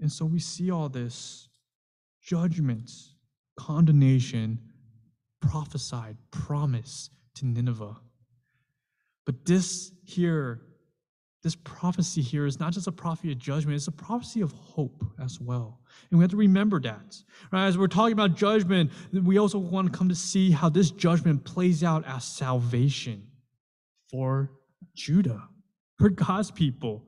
[0.00, 1.48] And so we see all this
[2.22, 2.90] judgment,
[3.56, 4.58] condemnation,
[5.40, 7.96] prophesied, promise to Nineveh.
[9.24, 10.60] But this here
[11.46, 15.04] this prophecy here is not just a prophecy of judgment, it's a prophecy of hope
[15.22, 15.78] as well.
[16.10, 17.16] And we have to remember that.
[17.52, 17.68] Right?
[17.68, 21.44] As we're talking about judgment, we also want to come to see how this judgment
[21.44, 23.28] plays out as salvation
[24.10, 24.50] for
[24.96, 25.48] Judah,
[25.98, 27.04] for God's people.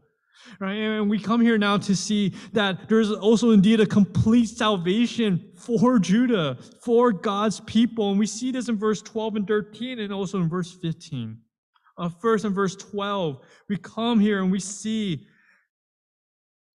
[0.61, 0.75] Right?
[0.75, 5.99] And we come here now to see that there's also indeed a complete salvation for
[5.99, 8.11] Judah, for God's people.
[8.11, 11.39] And we see this in verse 12 and 13 and also in verse 15
[11.99, 15.27] uh, first in verse 12, we come here and we see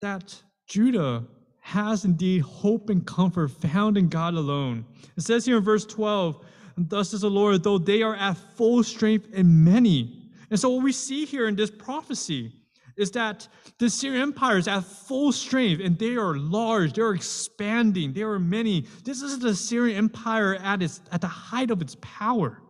[0.02, 1.24] that Judah
[1.62, 4.86] has indeed hope and comfort found in God alone.
[5.16, 8.84] It says here in verse 12, Thus is the Lord, though they are at full
[8.84, 10.30] strength and many.
[10.50, 12.52] And so, what we see here in this prophecy
[12.98, 13.48] is that
[13.80, 18.22] the Syrian Empire is at full strength and they are large, they are expanding, they
[18.22, 18.86] are many.
[19.04, 22.63] This is the Syrian Empire at, its, at the height of its power.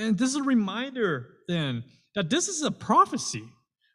[0.00, 1.84] And this is a reminder then
[2.14, 3.44] that this is a prophecy.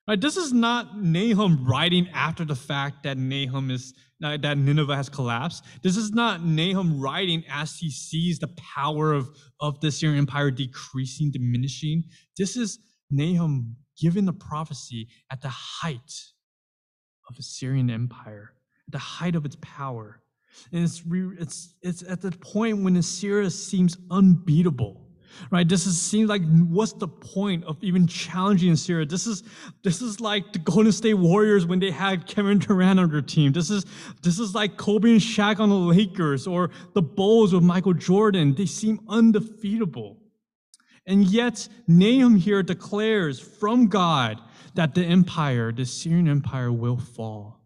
[0.08, 0.22] Right?
[0.22, 5.10] This is not Nahum writing after the fact that Nahum is uh, that Nineveh has
[5.10, 5.64] collapsed.
[5.84, 10.52] This is not Nahum writing as he sees the power of, of the Syrian Empire
[10.52, 12.04] decreasing, diminishing.
[12.38, 12.80] This is
[13.12, 16.14] Nahum giving the prophecy at the height
[17.30, 18.54] of the Syrian Empire,
[18.88, 20.22] at the height of its power.
[20.72, 25.05] And it's, re, it's, it's at the point when Assyria seems unbeatable.
[25.52, 29.06] Right, this is seems like what's the point of even challenging Assyria?
[29.06, 29.44] This is
[29.84, 33.52] this is like the Golden State Warriors when they had Kevin Durant on their team.
[33.52, 33.86] This is
[34.22, 38.56] this is like Kobe and Shaq on the Lakers or the Bulls with Michael Jordan.
[38.56, 40.18] They seem undefeatable.
[41.08, 44.42] And yet, Nahum here declares from God
[44.74, 47.62] that the empire, the Assyrian empire, will fall.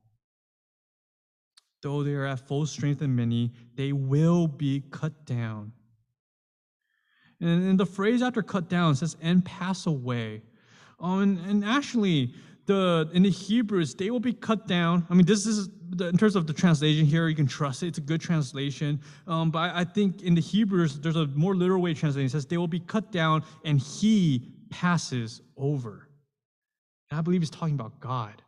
[1.81, 5.71] Though they are at full strength in many, they will be cut down.
[7.41, 10.41] And, and the phrase after cut down says, and pass away.
[10.99, 12.33] Um, and, and actually,
[12.65, 15.05] the in the Hebrews, they will be cut down.
[15.09, 17.87] I mean, this is in terms of the translation here, you can trust it.
[17.87, 19.01] It's a good translation.
[19.27, 22.27] Um, but I think in the Hebrews, there's a more literal way of translating.
[22.27, 26.09] It says they will be cut down, and he passes over.
[27.09, 28.41] And I believe he's talking about God.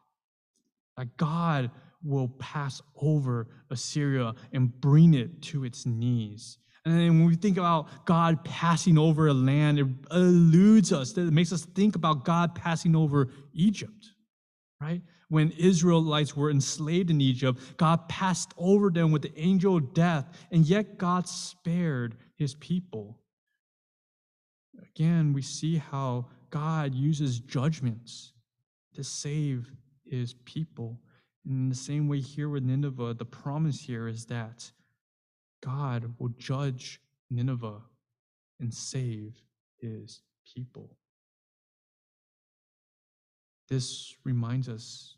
[0.98, 1.72] That God
[2.04, 6.58] will pass over Assyria and bring it to its knees.
[6.84, 11.16] And when we think about God passing over a land, it eludes us.
[11.16, 14.14] It makes us think about God passing over Egypt,
[14.80, 15.02] right?
[15.30, 20.26] When Israelites were enslaved in Egypt, God passed over them with the angel of death,
[20.52, 23.20] and yet God spared his people.
[24.82, 28.34] Again, we see how God uses judgments
[28.96, 29.72] to save
[30.04, 31.00] his people.
[31.46, 34.72] And in the same way, here with Nineveh, the promise here is that
[35.62, 37.82] God will judge Nineveh
[38.60, 39.42] and save
[39.78, 40.22] his
[40.54, 40.98] people.
[43.70, 45.16] This reminds us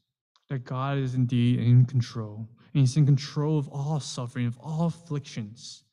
[0.49, 4.88] that God is indeed in control, and He's in control of all suffering, of all
[4.88, 5.84] afflictions.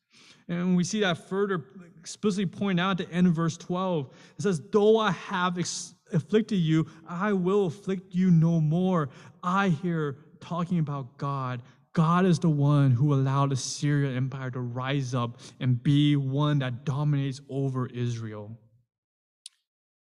[0.47, 1.65] And we see that further
[1.99, 4.09] explicitly point out at the end of verse 12.
[4.37, 9.09] It says, Though I have ex- afflicted you, I will afflict you no more.
[9.41, 11.61] I hear talking about God
[11.93, 16.59] God is the one who allowed the Assyrian Empire to rise up and be one
[16.59, 18.57] that dominates over Israel.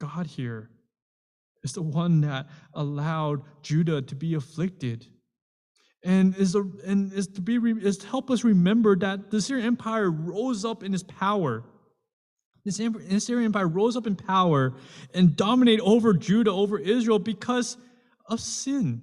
[0.01, 0.71] God here
[1.65, 5.07] is the one that allowed Judah to be afflicted.
[6.05, 9.67] And is, a, and is to be is to help us remember that the Assyrian
[9.67, 11.65] Empire rose up in its power.
[12.65, 12.71] The
[13.11, 14.75] Assyrian Empire rose up in power
[15.15, 17.79] and dominated over Judah, over Israel, because
[18.27, 19.03] of sin,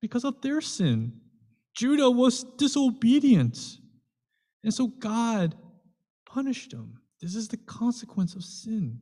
[0.00, 1.21] because of their sin.
[1.74, 3.78] Judah was disobedient.
[4.64, 5.54] And so God
[6.26, 6.98] punished him.
[7.20, 9.00] This is the consequence of sin.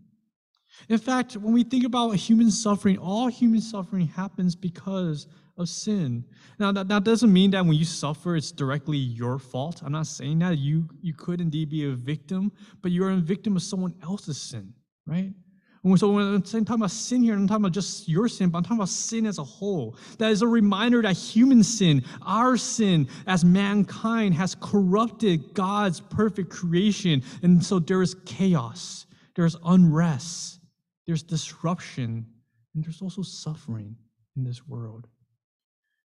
[0.89, 5.27] In fact, when we think about human suffering, all human suffering happens because
[5.59, 6.25] of sin.
[6.59, 9.83] Now, that, that doesn't mean that when you suffer, it's directly your fault.
[9.85, 10.59] I'm not saying that.
[10.59, 12.53] You, you could indeed be a victim,
[12.83, 14.73] but you're a victim of someone else's sin,
[15.07, 15.33] right?
[15.83, 18.59] And so when I'm talking about sin here, I'm talking about just your sin, but
[18.59, 19.97] I'm talking about sin as a whole.
[20.19, 26.51] That is a reminder that human sin, our sin as mankind, has corrupted God's perfect
[26.51, 27.23] creation.
[27.43, 30.61] And so there is chaos, there's unrest,
[31.07, 32.27] there's disruption,
[32.75, 33.97] and there's also suffering
[34.37, 35.09] in this world.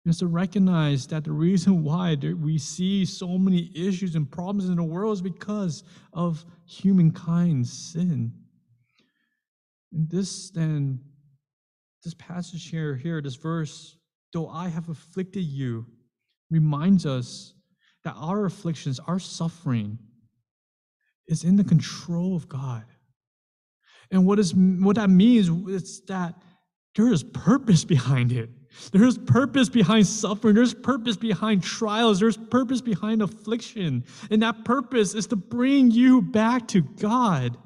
[0.06, 4.70] And it's to recognize that the reason why we see so many issues and problems
[4.70, 5.84] in the world is because
[6.14, 8.32] of humankind's sin.
[9.92, 11.00] And this then,
[12.04, 13.98] this passage here, here, this verse,
[14.34, 15.86] though I have afflicted you,
[16.50, 17.54] reminds us
[18.04, 19.98] that our afflictions, our suffering,
[21.28, 22.86] is in the control of God.
[24.12, 26.36] And what is what that means is that
[26.96, 28.50] there is purpose behind it.
[28.92, 30.54] There's purpose behind suffering.
[30.54, 32.20] There's purpose behind trials.
[32.20, 34.04] There's purpose behind affliction.
[34.30, 37.58] And that purpose is to bring you back to God.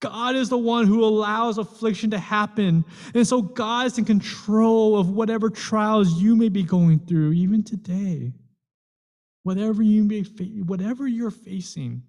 [0.00, 2.84] God is the one who allows affliction to happen.
[3.14, 7.62] And so God is in control of whatever trials you may be going through, even
[7.62, 8.32] today.
[9.42, 10.22] Whatever you may
[10.64, 12.02] whatever you're facing,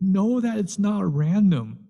[0.00, 1.87] know that it's not random.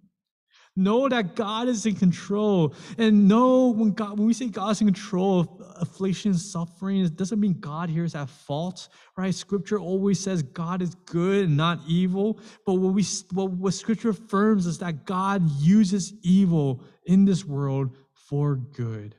[0.78, 2.72] Know that God is in control.
[2.98, 5.48] And know when God, when we say God's in control of
[5.80, 9.34] affliction, suffering, it doesn't mean God here is at fault, right?
[9.34, 12.38] Scripture always says God is good and not evil.
[12.64, 17.96] But what we what, what scripture affirms is that God uses evil in this world
[18.12, 19.16] for good.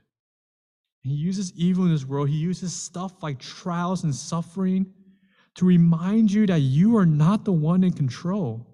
[1.01, 2.29] He uses evil in this world.
[2.29, 4.93] He uses stuff like trials and suffering
[5.55, 8.68] to remind you that you are not the one in control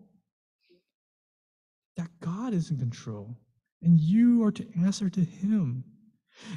[1.97, 3.35] that God is in control
[3.81, 5.83] and you are to answer to Him.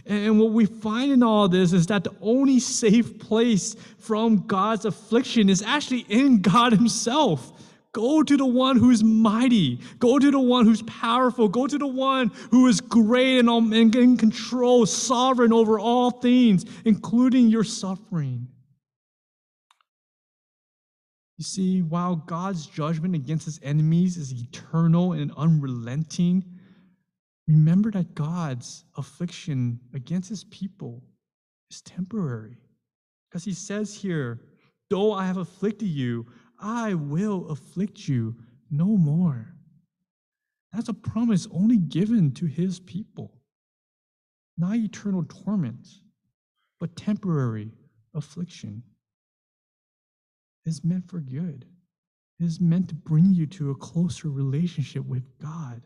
[0.06, 4.84] And what we find in all this is that the only safe place from God's
[4.84, 7.52] affliction is actually in God Himself.
[7.92, 9.80] Go to the one who's mighty.
[9.98, 11.48] Go to the one who's powerful.
[11.48, 17.48] Go to the one who is great and in control, sovereign over all things, including
[17.48, 18.48] your suffering.
[21.38, 26.44] You see, while God's judgment against his enemies is eternal and unrelenting,
[27.46, 31.04] remember that God's affliction against his people
[31.70, 32.58] is temporary.
[33.30, 34.40] Because he says here,
[34.90, 36.26] though I have afflicted you,
[36.58, 38.34] I will afflict you
[38.70, 39.54] no more.
[40.72, 43.32] That's a promise only given to his people.
[44.56, 45.86] Not eternal torment,
[46.80, 47.70] but temporary
[48.12, 48.82] affliction.
[50.68, 51.64] It's meant for good.
[52.38, 55.82] It is meant to bring you to a closer relationship with God.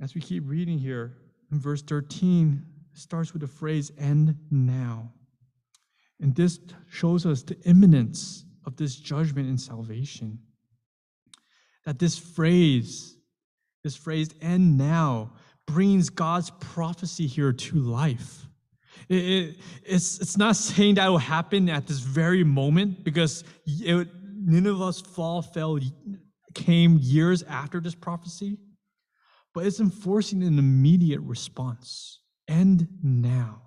[0.00, 1.16] As we keep reading here,
[1.50, 2.62] in verse 13,
[2.92, 5.12] starts with the phrase, and now.
[6.20, 10.40] And this shows us the imminence of this judgment and salvation.
[11.86, 13.16] That this phrase,
[13.82, 15.32] this phrase, and now,
[15.66, 18.46] brings God's prophecy here to life.
[19.12, 24.08] It, it, it's, it's not saying that will happen at this very moment because it,
[24.44, 25.78] Nineveh's fall fell
[26.54, 28.58] came years after this prophecy,
[29.54, 32.20] but it's enforcing an immediate response.
[32.48, 33.62] And now.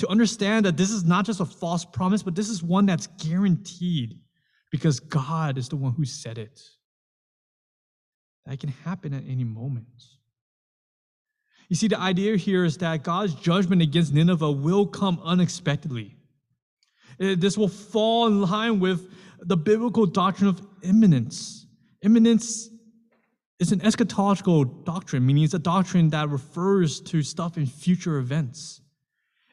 [0.00, 3.06] To understand that this is not just a false promise, but this is one that's
[3.06, 4.18] guaranteed
[4.72, 6.60] because God is the one who said it.
[8.46, 9.86] That can happen at any moment.
[11.68, 16.16] You see, the idea here is that God's judgment against Nineveh will come unexpectedly.
[17.20, 19.10] Uh, this will fall in line with
[19.40, 21.66] the biblical doctrine of imminence.
[22.02, 22.70] Imminence
[23.60, 28.80] is an eschatological doctrine, meaning it's a doctrine that refers to stuff in future events.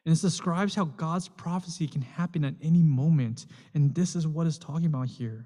[0.05, 3.45] And it describes how God's prophecy can happen at any moment.
[3.73, 5.45] And this is what it's talking about here.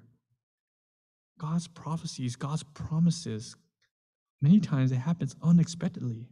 [1.38, 3.56] God's prophecies, God's promises,
[4.40, 6.30] many times it happens unexpectedly.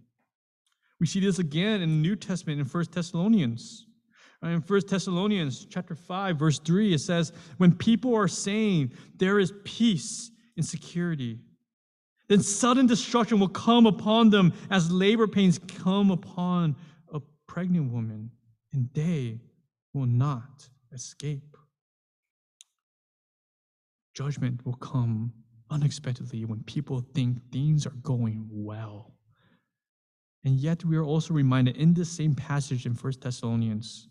[1.04, 3.84] We see this again in the New Testament in 1 Thessalonians.
[4.42, 9.38] Uh, in 1 Thessalonians chapter 5, verse 3, it says, When people are saying there
[9.38, 11.40] is peace and security,
[12.28, 16.74] then sudden destruction will come upon them as labor pains come upon
[17.12, 18.30] a pregnant woman,
[18.72, 19.40] and they
[19.92, 21.54] will not escape.
[24.14, 25.34] Judgment will come
[25.68, 29.13] unexpectedly when people think things are going well.
[30.44, 34.08] And yet, we are also reminded in this same passage in 1 Thessalonians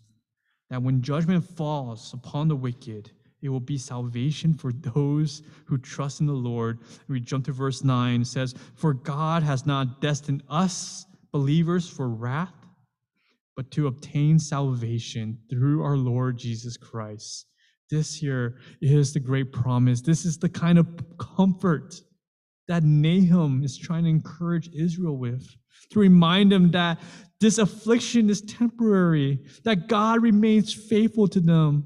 [0.70, 3.10] that when judgment falls upon the wicked,
[3.40, 6.80] it will be salvation for those who trust in the Lord.
[7.08, 8.22] We jump to verse 9.
[8.22, 12.54] It says, For God has not destined us, believers, for wrath,
[13.54, 17.46] but to obtain salvation through our Lord Jesus Christ.
[17.90, 20.00] This here is the great promise.
[20.00, 22.00] This is the kind of comfort
[22.68, 25.46] that Nahum is trying to encourage Israel with
[25.90, 26.98] to remind them that
[27.40, 31.84] this affliction is temporary, that God remains faithful to them,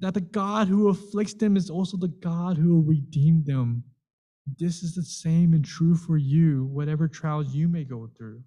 [0.00, 3.84] that the God who afflicts them is also the God who will redeem them.
[4.58, 8.42] This is the same and true for you, whatever trials you may go through.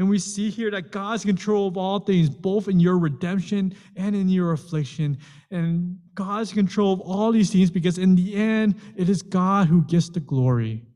[0.00, 4.16] And we see here that God's control of all things, both in your redemption and
[4.16, 5.18] in your affliction.
[5.50, 9.82] And God's control of all these things because in the end, it is God who
[9.82, 10.86] gets the glory.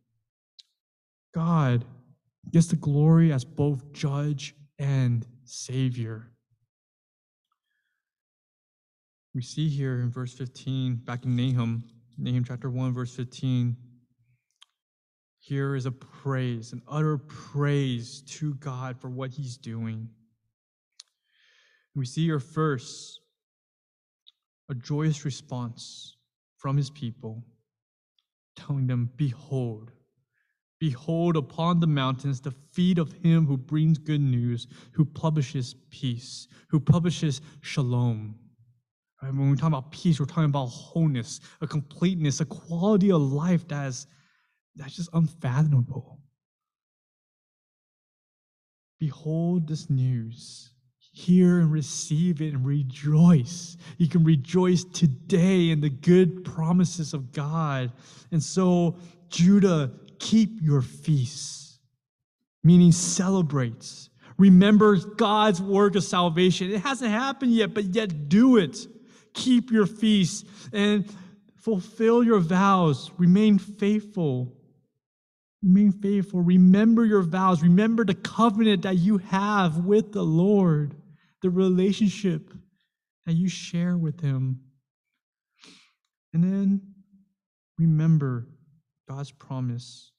[1.34, 1.84] God
[2.50, 6.30] gets the glory as both judge and savior.
[9.34, 11.84] We see here in verse 15, back in Nahum,
[12.16, 13.76] Nahum chapter 1, verse 15,
[15.46, 20.08] here is a praise, an utter praise to God for what he's doing.
[21.94, 23.20] We see here first
[24.70, 26.16] a joyous response
[26.56, 27.44] from his people,
[28.56, 29.92] telling them, Behold,
[30.80, 36.48] Behold upon the mountains the feet of him who brings good news, who publishes peace,
[36.68, 38.34] who publishes shalom.
[39.22, 39.32] Right?
[39.32, 43.66] When we talk about peace, we're talking about wholeness, a completeness, a quality of life
[43.68, 44.06] that is
[44.76, 46.18] that's just unfathomable.
[48.98, 50.70] Behold this news.
[51.12, 53.76] Hear and receive it and rejoice.
[53.98, 57.92] You can rejoice today in the good promises of God.
[58.32, 58.96] And so,
[59.28, 61.78] Judah keep your feasts,
[62.62, 64.10] meaning celebrates.
[64.38, 66.72] Remember God's work of salvation.
[66.72, 68.86] It hasn't happened yet, but yet do it.
[69.34, 71.04] Keep your feasts and
[71.56, 73.10] fulfill your vows.
[73.18, 74.56] Remain faithful.
[75.64, 76.42] Remain faithful.
[76.42, 77.62] Remember your vows.
[77.62, 80.94] Remember the covenant that you have with the Lord,
[81.42, 82.52] the relationship
[83.26, 84.60] that you share with Him.
[86.32, 86.82] And then
[87.78, 88.46] remember
[89.08, 90.12] God's promise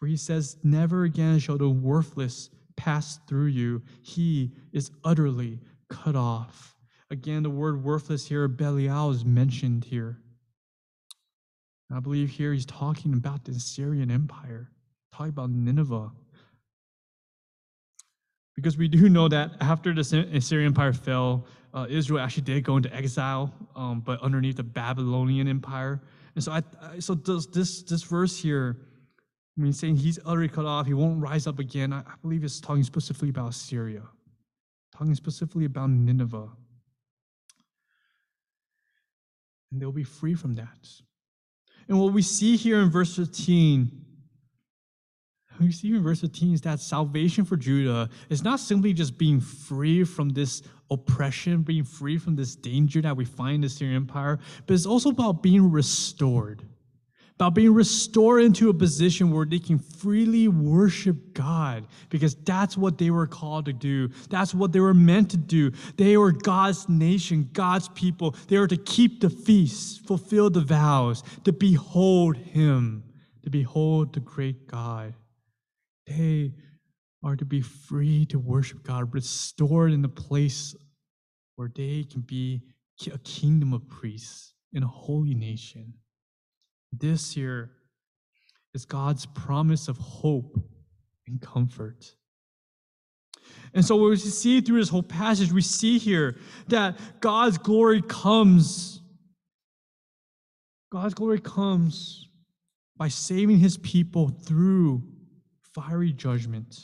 [0.00, 3.82] for he says, Never again shall the worthless pass through you.
[4.02, 6.74] He is utterly cut off.
[7.10, 10.18] Again, the word worthless here, Belial, is mentioned here.
[11.92, 14.70] I believe here he's talking about the Assyrian Empire,
[15.12, 16.10] talking about Nineveh.
[18.54, 20.00] Because we do know that after the
[20.32, 25.48] Assyrian Empire fell, uh, Israel actually did go into exile, um, but underneath the Babylonian
[25.48, 26.00] Empire.
[26.34, 26.62] And so, I,
[26.98, 28.76] so does this this verse here,
[29.58, 31.92] I mean, saying he's utterly cut off, he won't rise up again.
[31.92, 34.02] I, I believe it's talking specifically about Assyria,
[34.96, 36.48] talking specifically about Nineveh.
[39.72, 40.88] And they'll be free from that.
[41.90, 44.00] And what we see here in verse 15
[45.60, 49.40] we see in verse 15 is that salvation for Judah is not simply just being
[49.40, 53.96] free from this oppression, being free from this danger that we find in the Assyrian
[53.96, 56.62] Empire, but it's also about being restored,
[57.40, 62.98] about being restored into a position where they can freely worship God, because that's what
[62.98, 64.10] they were called to do.
[64.28, 65.72] That's what they were meant to do.
[65.96, 68.36] They were God's nation, God's people.
[68.48, 73.04] They were to keep the feasts, fulfill the vows, to behold Him,
[73.42, 75.14] to behold the great God.
[76.06, 76.52] They
[77.24, 80.76] are to be free to worship God, restored in the place
[81.56, 82.60] where they can be
[83.10, 85.94] a kingdom of priests in a holy nation.
[86.92, 87.70] This year
[88.74, 90.56] is God's promise of hope
[91.26, 92.14] and comfort.
[93.74, 96.36] And so, what we see through this whole passage, we see here
[96.68, 99.00] that God's glory comes.
[100.90, 102.28] God's glory comes
[102.96, 105.02] by saving his people through
[105.74, 106.76] fiery judgment.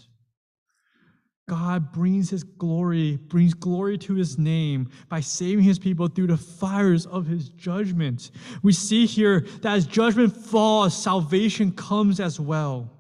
[1.49, 6.37] God brings his glory, brings glory to his name by saving his people through the
[6.37, 8.33] fires of his judgment.
[8.63, 12.91] We see here that as judgment falls, salvation comes as well.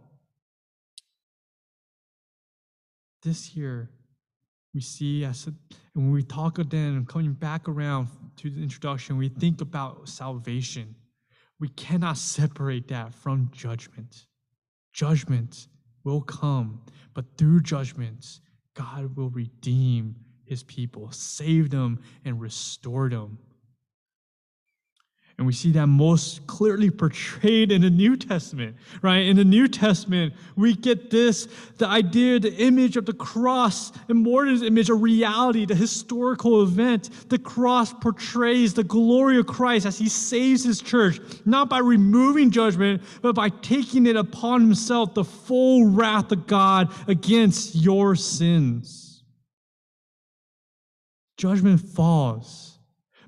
[3.22, 3.90] This year,
[4.72, 5.56] we see as and
[5.94, 10.94] when we talk again, coming back around to the introduction, we think about salvation.
[11.58, 14.26] We cannot separate that from judgment.
[14.92, 15.68] Judgment
[16.06, 16.80] will come,
[17.14, 18.40] but through judgments,
[18.74, 23.38] God will redeem his people, save them, and restore them.
[25.38, 29.26] And we see that most clearly portrayed in the New Testament, right?
[29.26, 34.22] In the New Testament, we get this the idea, the image of the cross, and
[34.22, 37.10] more than image, a reality, the historical event.
[37.28, 42.50] The cross portrays the glory of Christ as he saves his church, not by removing
[42.50, 49.22] judgment, but by taking it upon himself, the full wrath of God against your sins.
[51.36, 52.75] Judgment falls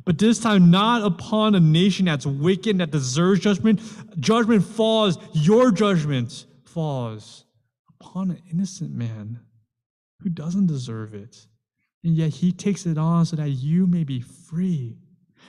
[0.08, 3.78] but this time not upon a nation that's wicked, that deserves judgment.
[4.18, 7.44] Judgment falls, your judgment falls
[7.90, 9.38] upon an innocent man
[10.22, 11.46] who doesn't deserve it.
[12.02, 14.96] And yet he takes it on so that you may be free.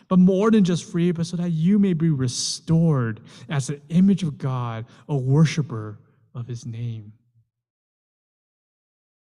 [0.09, 4.23] But more than just free, but so that you may be restored as an image
[4.23, 6.01] of God, a worshiper
[6.35, 7.13] of his name.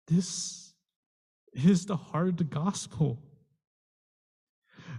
[0.06, 0.72] This
[1.52, 3.18] is the heart of the gospel.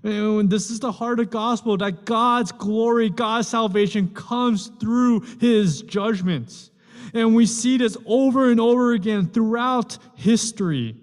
[0.03, 5.81] And this is the heart of gospel that God's glory, God's salvation comes through his
[5.81, 6.71] judgments.
[7.13, 10.95] And we see this over and over again throughout history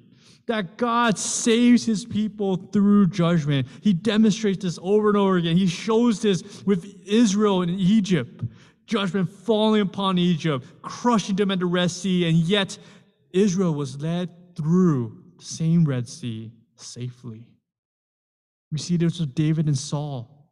[0.46, 3.66] that God saves his people through judgment.
[3.80, 5.56] He demonstrates this over and over again.
[5.56, 8.44] He shows this with Israel and Egypt.
[8.86, 12.78] Judgment falling upon Egypt, crushing them at the Red Sea, and yet
[13.32, 17.44] Israel was led through the same Red Sea safely.
[18.72, 20.50] We see this with David and Saul.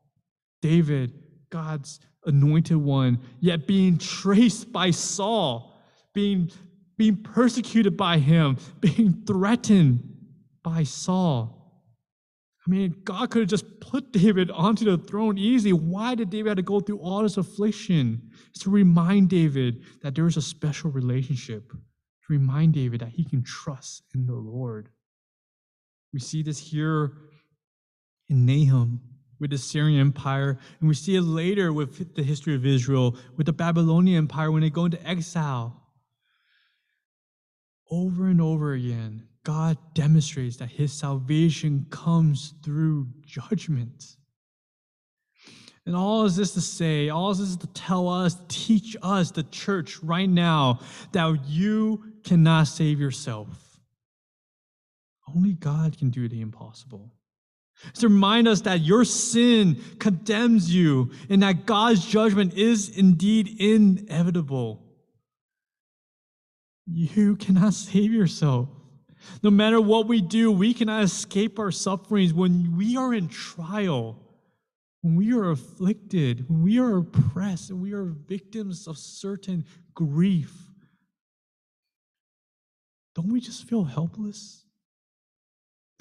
[0.63, 1.13] David,
[1.51, 5.79] God's anointed one, yet being traced by Saul,
[6.15, 6.51] being,
[6.97, 10.09] being persecuted by him, being threatened
[10.63, 11.61] by Saul.
[12.67, 15.75] I mean, God could have just put David onto the throne easy.
[15.75, 18.31] Why did David have to go through all this affliction?
[18.49, 23.25] It's to remind David that there is a special relationship, to remind David that he
[23.25, 24.89] can trust in the Lord.
[26.15, 27.13] We see this here
[28.29, 29.01] in Nahum
[29.41, 33.47] with the Assyrian Empire, and we see it later with the history of Israel, with
[33.47, 35.83] the Babylonian Empire when they go into exile.
[37.91, 44.17] Over and over again, God demonstrates that his salvation comes through judgment.
[45.87, 49.43] And all is this to say, all is this to tell us, teach us, the
[49.43, 50.81] church right now,
[51.13, 53.79] that you cannot save yourself.
[55.29, 57.13] Only God can do the impossible.
[57.89, 63.61] It's to remind us that your sin condemns you and that God's judgment is indeed
[63.61, 64.83] inevitable.
[66.87, 68.69] You cannot save yourself.
[69.43, 74.21] No matter what we do, we cannot escape our sufferings when we are in trial,
[75.01, 79.65] when we are afflicted, when we are oppressed, and we are victims of certain
[79.95, 80.53] grief.
[83.15, 84.64] Don't we just feel helpless?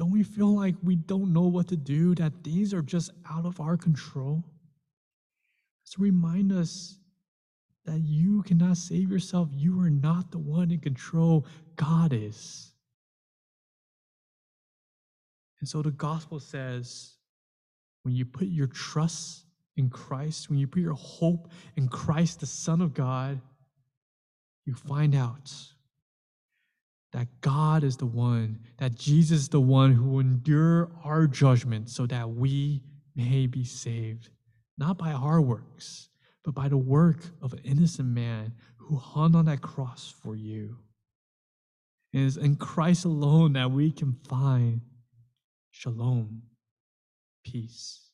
[0.04, 3.46] Don't we feel like we don't know what to do, that things are just out
[3.46, 4.44] of our control?
[5.92, 6.98] To remind us
[7.86, 9.48] that you cannot save yourself.
[9.54, 11.46] You are not the one in control,
[11.78, 12.74] God is.
[15.62, 17.14] And so the gospel says
[18.02, 19.46] when you put your trust
[19.78, 21.48] in Christ, when you put your hope
[21.78, 23.40] in Christ, the Son of God,
[24.66, 25.50] you find out
[27.14, 31.90] that God is the one, that Jesus is the one who will endure our judgment
[31.90, 32.82] so that we
[33.16, 34.30] may be saved,
[34.78, 36.10] not by our works,
[36.44, 40.76] but by the work of an innocent man who hung on that cross for you.
[42.12, 44.82] It is in Christ alone that we can find
[45.72, 46.42] shalom,
[47.46, 48.10] peace.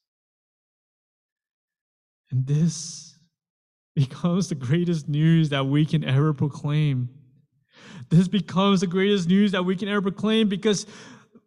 [2.32, 3.18] And this
[3.96, 7.10] becomes the greatest news that we can ever proclaim.
[8.10, 10.86] This becomes the greatest news that we can ever proclaim because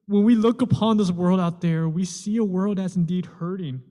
[0.07, 3.83] when we look upon this world out there, we see a world that's indeed hurting.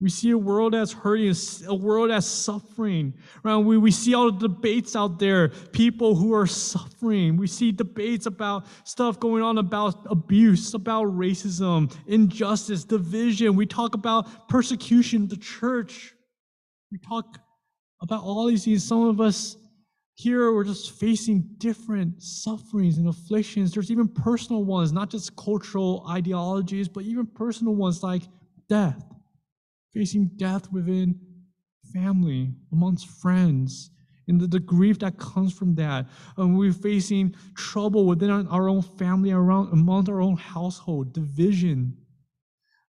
[0.00, 1.34] We see a world that's hurting,
[1.68, 3.12] a world that's suffering.
[3.42, 3.56] Right?
[3.56, 7.36] We, we see all the debates out there, people who are suffering.
[7.36, 13.56] We see debates about stuff going on about abuse, about racism, injustice, division.
[13.56, 16.14] We talk about persecution, the church.
[16.90, 17.38] We talk
[18.00, 18.82] about all these things.
[18.82, 19.56] Some of us
[20.22, 23.72] here we're just facing different sufferings and afflictions.
[23.72, 28.22] There's even personal ones, not just cultural ideologies, but even personal ones like
[28.68, 29.02] death
[29.92, 31.18] facing death within
[31.92, 33.90] family, amongst friends,
[34.28, 36.06] and the, the grief that comes from that.
[36.36, 41.96] And we're facing trouble within our, our own family, around among our own household, division.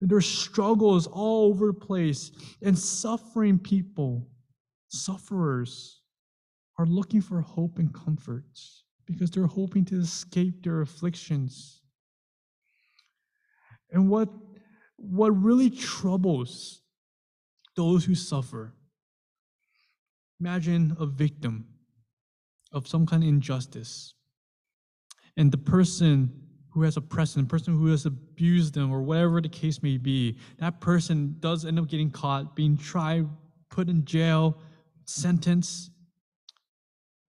[0.01, 4.28] And there's struggles all over the place, and suffering people,
[4.88, 6.01] sufferers,
[6.78, 8.45] are looking for hope and comfort
[9.05, 11.82] because they're hoping to escape their afflictions.
[13.91, 14.30] And what,
[14.97, 16.82] what really troubles
[17.78, 18.73] those who suffer.
[20.41, 21.67] Imagine a victim
[22.73, 24.13] of some kind of injustice,
[25.38, 26.32] and the person
[26.71, 29.97] who has oppressed them, the person who has abused them, or whatever the case may
[29.97, 33.25] be, that person does end up getting caught, being tried,
[33.69, 34.57] put in jail,
[35.05, 35.91] sentenced.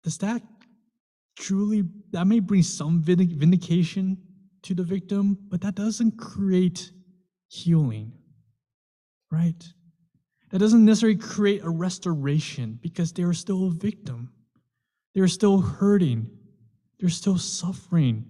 [0.08, 0.40] Does that
[1.36, 4.16] truly, that may bring some vindication
[4.62, 6.90] to the victim, but that doesn't create
[7.48, 8.14] healing,
[9.30, 9.62] right?
[10.50, 14.32] That doesn't necessarily create a restoration because they are still a victim.
[15.14, 16.30] They're still hurting.
[16.98, 18.24] They're still suffering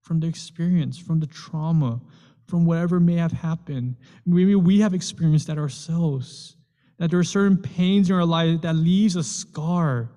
[0.00, 2.00] from the experience, from the trauma,
[2.46, 3.96] from whatever may have happened.
[4.24, 6.56] Maybe we have experienced that ourselves.
[6.96, 10.12] That there are certain pains in our life that leaves a scar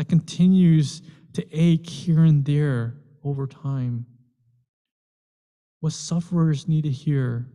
[0.00, 1.02] that continues
[1.34, 4.06] to ache here and there over time.
[5.80, 7.46] What sufferers need to hear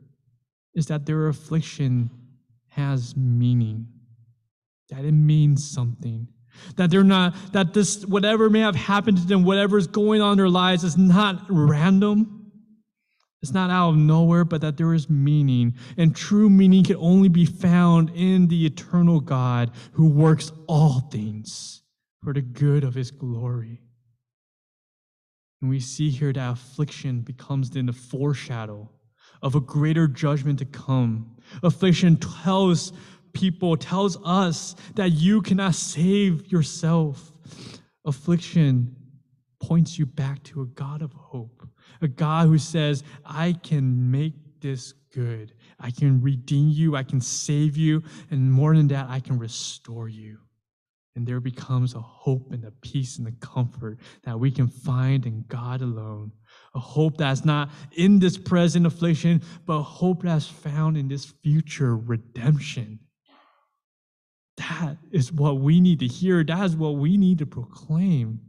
[0.75, 2.11] is that their affliction
[2.67, 3.87] has meaning,
[4.89, 6.27] that it means something.
[6.75, 10.33] That they're not, that this, whatever may have happened to them, whatever is going on
[10.33, 12.51] in their lives is not random.
[13.41, 15.73] It's not out of nowhere, but that there is meaning.
[15.97, 21.81] And true meaning can only be found in the eternal God who works all things
[22.25, 23.79] for the good of his glory.
[25.61, 28.89] And we see here that affliction becomes then the foreshadow
[29.43, 31.37] of a greater judgment to come.
[31.61, 32.93] Affliction tells
[33.33, 37.31] people, tells us that you cannot save yourself.
[38.05, 38.95] Affliction
[39.61, 41.67] points you back to a God of hope,
[42.01, 45.53] a God who says, I can make this good.
[45.79, 48.01] I can redeem you, I can save you,
[48.31, 50.39] and more than that, I can restore you.
[51.15, 55.25] And there becomes a hope and a peace and a comfort that we can find
[55.25, 56.31] in God alone
[56.73, 61.95] a hope that's not in this present affliction, but hope that's found in this future
[61.95, 62.99] redemption.
[64.57, 66.43] That is what we need to hear.
[66.43, 68.39] That is what we need to proclaim.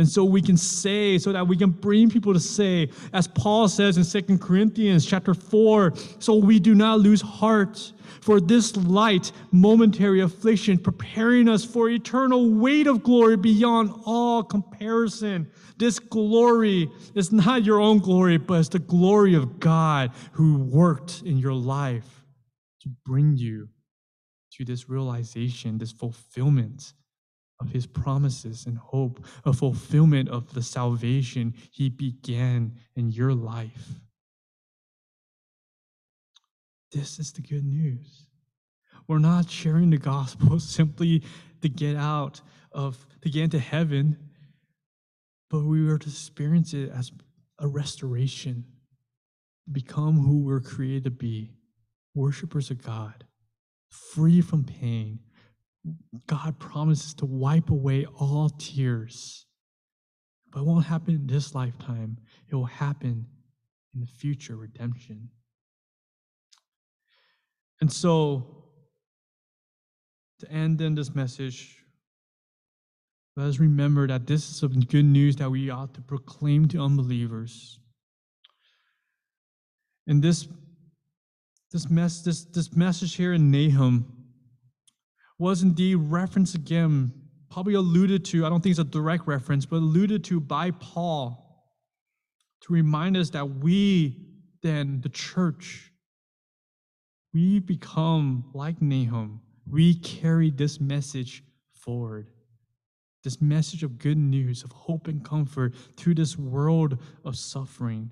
[0.00, 3.68] And so we can say, so that we can bring people to say, as Paul
[3.68, 7.92] says in Second Corinthians chapter 4, so we do not lose heart
[8.22, 15.46] for this light, momentary affliction, preparing us for eternal weight of glory beyond all comparison.
[15.76, 21.20] This glory is not your own glory, but it's the glory of God who worked
[21.26, 22.24] in your life
[22.84, 23.68] to bring you
[24.52, 26.94] to this realization, this fulfillment
[27.60, 34.00] of his promises and hope, a fulfillment of the salvation he began in your life.
[36.92, 38.26] This is the good news.
[39.06, 41.22] We're not sharing the gospel simply
[41.62, 42.40] to get out
[42.72, 44.16] of, to get into heaven,
[45.50, 47.12] but we are to experience it as
[47.58, 48.64] a restoration,
[49.70, 51.52] become who we're created to be,
[52.14, 53.24] worshipers of God,
[53.88, 55.20] free from pain.
[56.26, 59.46] God promises to wipe away all tears.
[60.52, 62.18] But it won't happen in this lifetime,
[62.48, 63.26] it will happen
[63.94, 65.28] in the future redemption.
[67.80, 68.64] And so,
[70.40, 71.76] to end in this message,
[73.36, 76.80] let us remember that this is some good news that we ought to proclaim to
[76.80, 77.78] unbelievers.
[80.06, 80.48] And this,
[81.70, 84.19] this, mess, this, this message here in Nahum
[85.40, 87.10] was indeed referenced again,
[87.50, 91.64] probably alluded to, I don't think it's a direct reference, but alluded to by Paul
[92.60, 94.18] to remind us that we,
[94.62, 95.92] then, the church,
[97.32, 99.40] we become like Nahum.
[99.66, 102.26] We carry this message forward.
[103.24, 108.10] This message of good news, of hope and comfort through this world of suffering.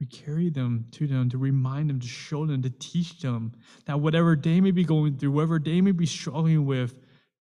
[0.00, 3.52] We carry them to them to remind them, to show them, to teach them
[3.84, 6.94] that whatever they may be going through, whatever they may be struggling with,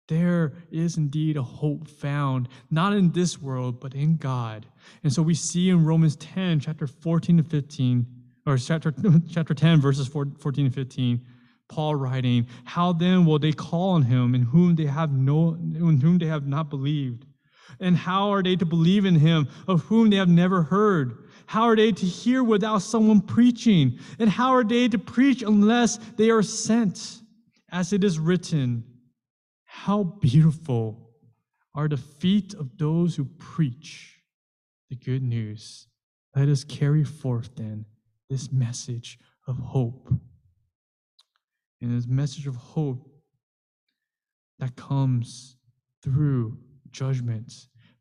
[0.09, 4.65] there is indeed a hope found, not in this world, but in God.
[5.03, 8.05] And so we see in Romans 10, chapter 14 to 15,
[8.45, 8.93] or chapter,
[9.29, 11.21] chapter 10, verses 14 and 15,
[11.69, 16.01] Paul writing, How then will they call on him in whom they have no in
[16.01, 17.25] whom they have not believed?
[17.79, 21.28] And how are they to believe in him of whom they have never heard?
[21.49, 23.97] How are they to hear without someone preaching?
[24.19, 27.23] And how are they to preach unless they are sent?
[27.71, 28.83] As it is written,
[29.63, 31.09] How beautiful
[31.73, 34.19] are the feet of those who preach
[34.91, 35.87] the good news.
[36.35, 37.83] Let us carry forth then
[38.29, 40.13] this message of hope.
[41.81, 43.09] And this message of hope
[44.59, 45.55] that comes
[46.03, 46.59] through
[46.91, 47.51] judgment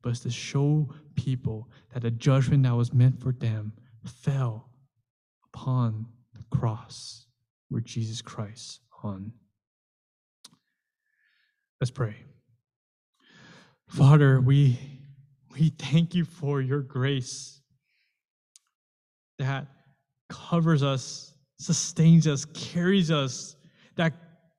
[0.03, 3.73] but to show people that the judgment that was meant for them
[4.05, 4.71] fell
[5.53, 7.27] upon the cross
[7.69, 9.33] where Jesus Christ hung.
[11.81, 12.17] Let's pray.
[13.89, 14.79] Father, we,
[15.53, 17.61] we thank you for your grace
[19.39, 19.67] that
[20.29, 23.57] covers us, sustains us, carries us,
[23.97, 24.13] that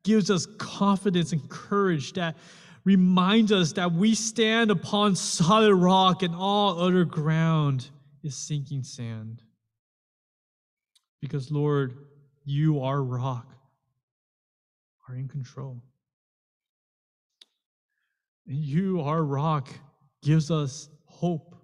[0.04, 2.36] gives us confidence and courage, that
[2.86, 7.90] reminds us that we stand upon solid rock and all other ground
[8.24, 9.42] is sinking sand.
[11.22, 11.94] Because, Lord,
[12.46, 13.48] you, our rock,
[15.08, 15.82] are in control.
[18.48, 19.70] And you, our rock,
[20.24, 21.56] gives us hope.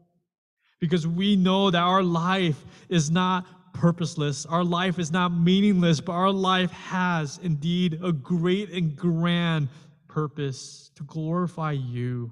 [0.79, 4.45] Because we know that our life is not purposeless.
[4.45, 9.69] Our life is not meaningless, but our life has indeed a great and grand
[10.15, 12.31] purpose to glorify you.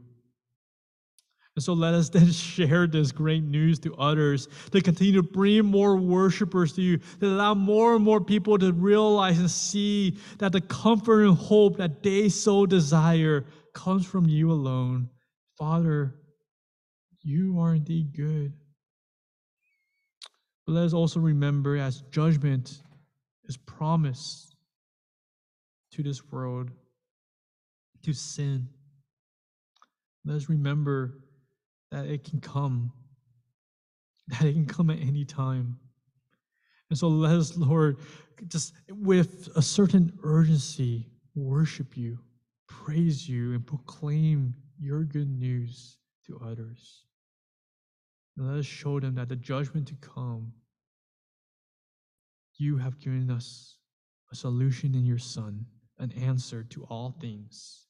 [1.56, 5.66] And so let us then share this great news to others, to continue to bring
[5.66, 10.54] more worshipers to you, to allow more and more people to realize and see that
[10.54, 15.10] the comfort and hope that they so desire comes from you alone.
[15.60, 16.16] Father,
[17.22, 18.54] you are indeed good.
[20.66, 22.82] But let us also remember as judgment
[23.44, 24.56] is promised
[25.92, 26.72] to this world
[28.04, 28.68] to sin.
[30.26, 31.20] Let us remember
[31.92, 32.92] that it can come,
[34.28, 35.80] that it can come at any time.
[36.90, 37.98] And so let us, Lord,
[38.48, 42.20] just with a certain urgency, worship you,
[42.68, 45.98] praise you, and proclaim your good news
[46.28, 47.06] to others.
[48.38, 50.52] And let us show them that the judgment to come,
[52.58, 53.78] you have given us
[54.32, 55.66] a solution in your Son,
[56.00, 57.84] an answer to all things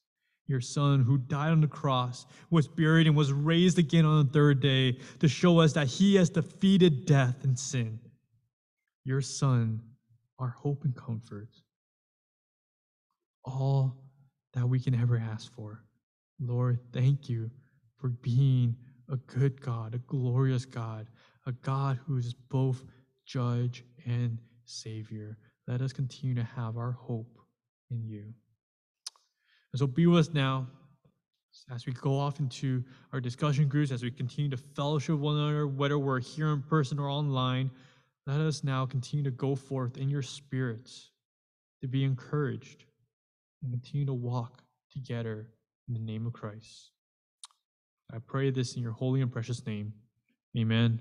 [0.46, 4.32] your son who died on the cross, was buried, and was raised again on the
[4.32, 7.98] third day to show us that he has defeated death and sin.
[9.04, 9.80] Your son,
[10.38, 11.48] our hope and comfort.
[13.44, 13.96] All
[14.52, 15.82] that we can ever ask for.
[16.40, 17.50] Lord, thank you
[17.96, 18.76] for being
[19.10, 21.08] a good God, a glorious God,
[21.46, 22.84] a God who is both
[23.26, 25.38] judge and savior.
[25.66, 27.38] Let us continue to have our hope
[27.90, 28.34] in you.
[29.74, 30.68] And so be with us now
[31.74, 35.66] as we go off into our discussion groups, as we continue to fellowship one another,
[35.66, 37.72] whether we're here in person or online.
[38.24, 41.10] Let us now continue to go forth in your spirits
[41.82, 42.84] to be encouraged
[43.64, 44.62] and continue to walk
[44.92, 45.48] together
[45.88, 46.92] in the name of Christ.
[48.12, 49.92] I pray this in your holy and precious name.
[50.56, 51.00] Amen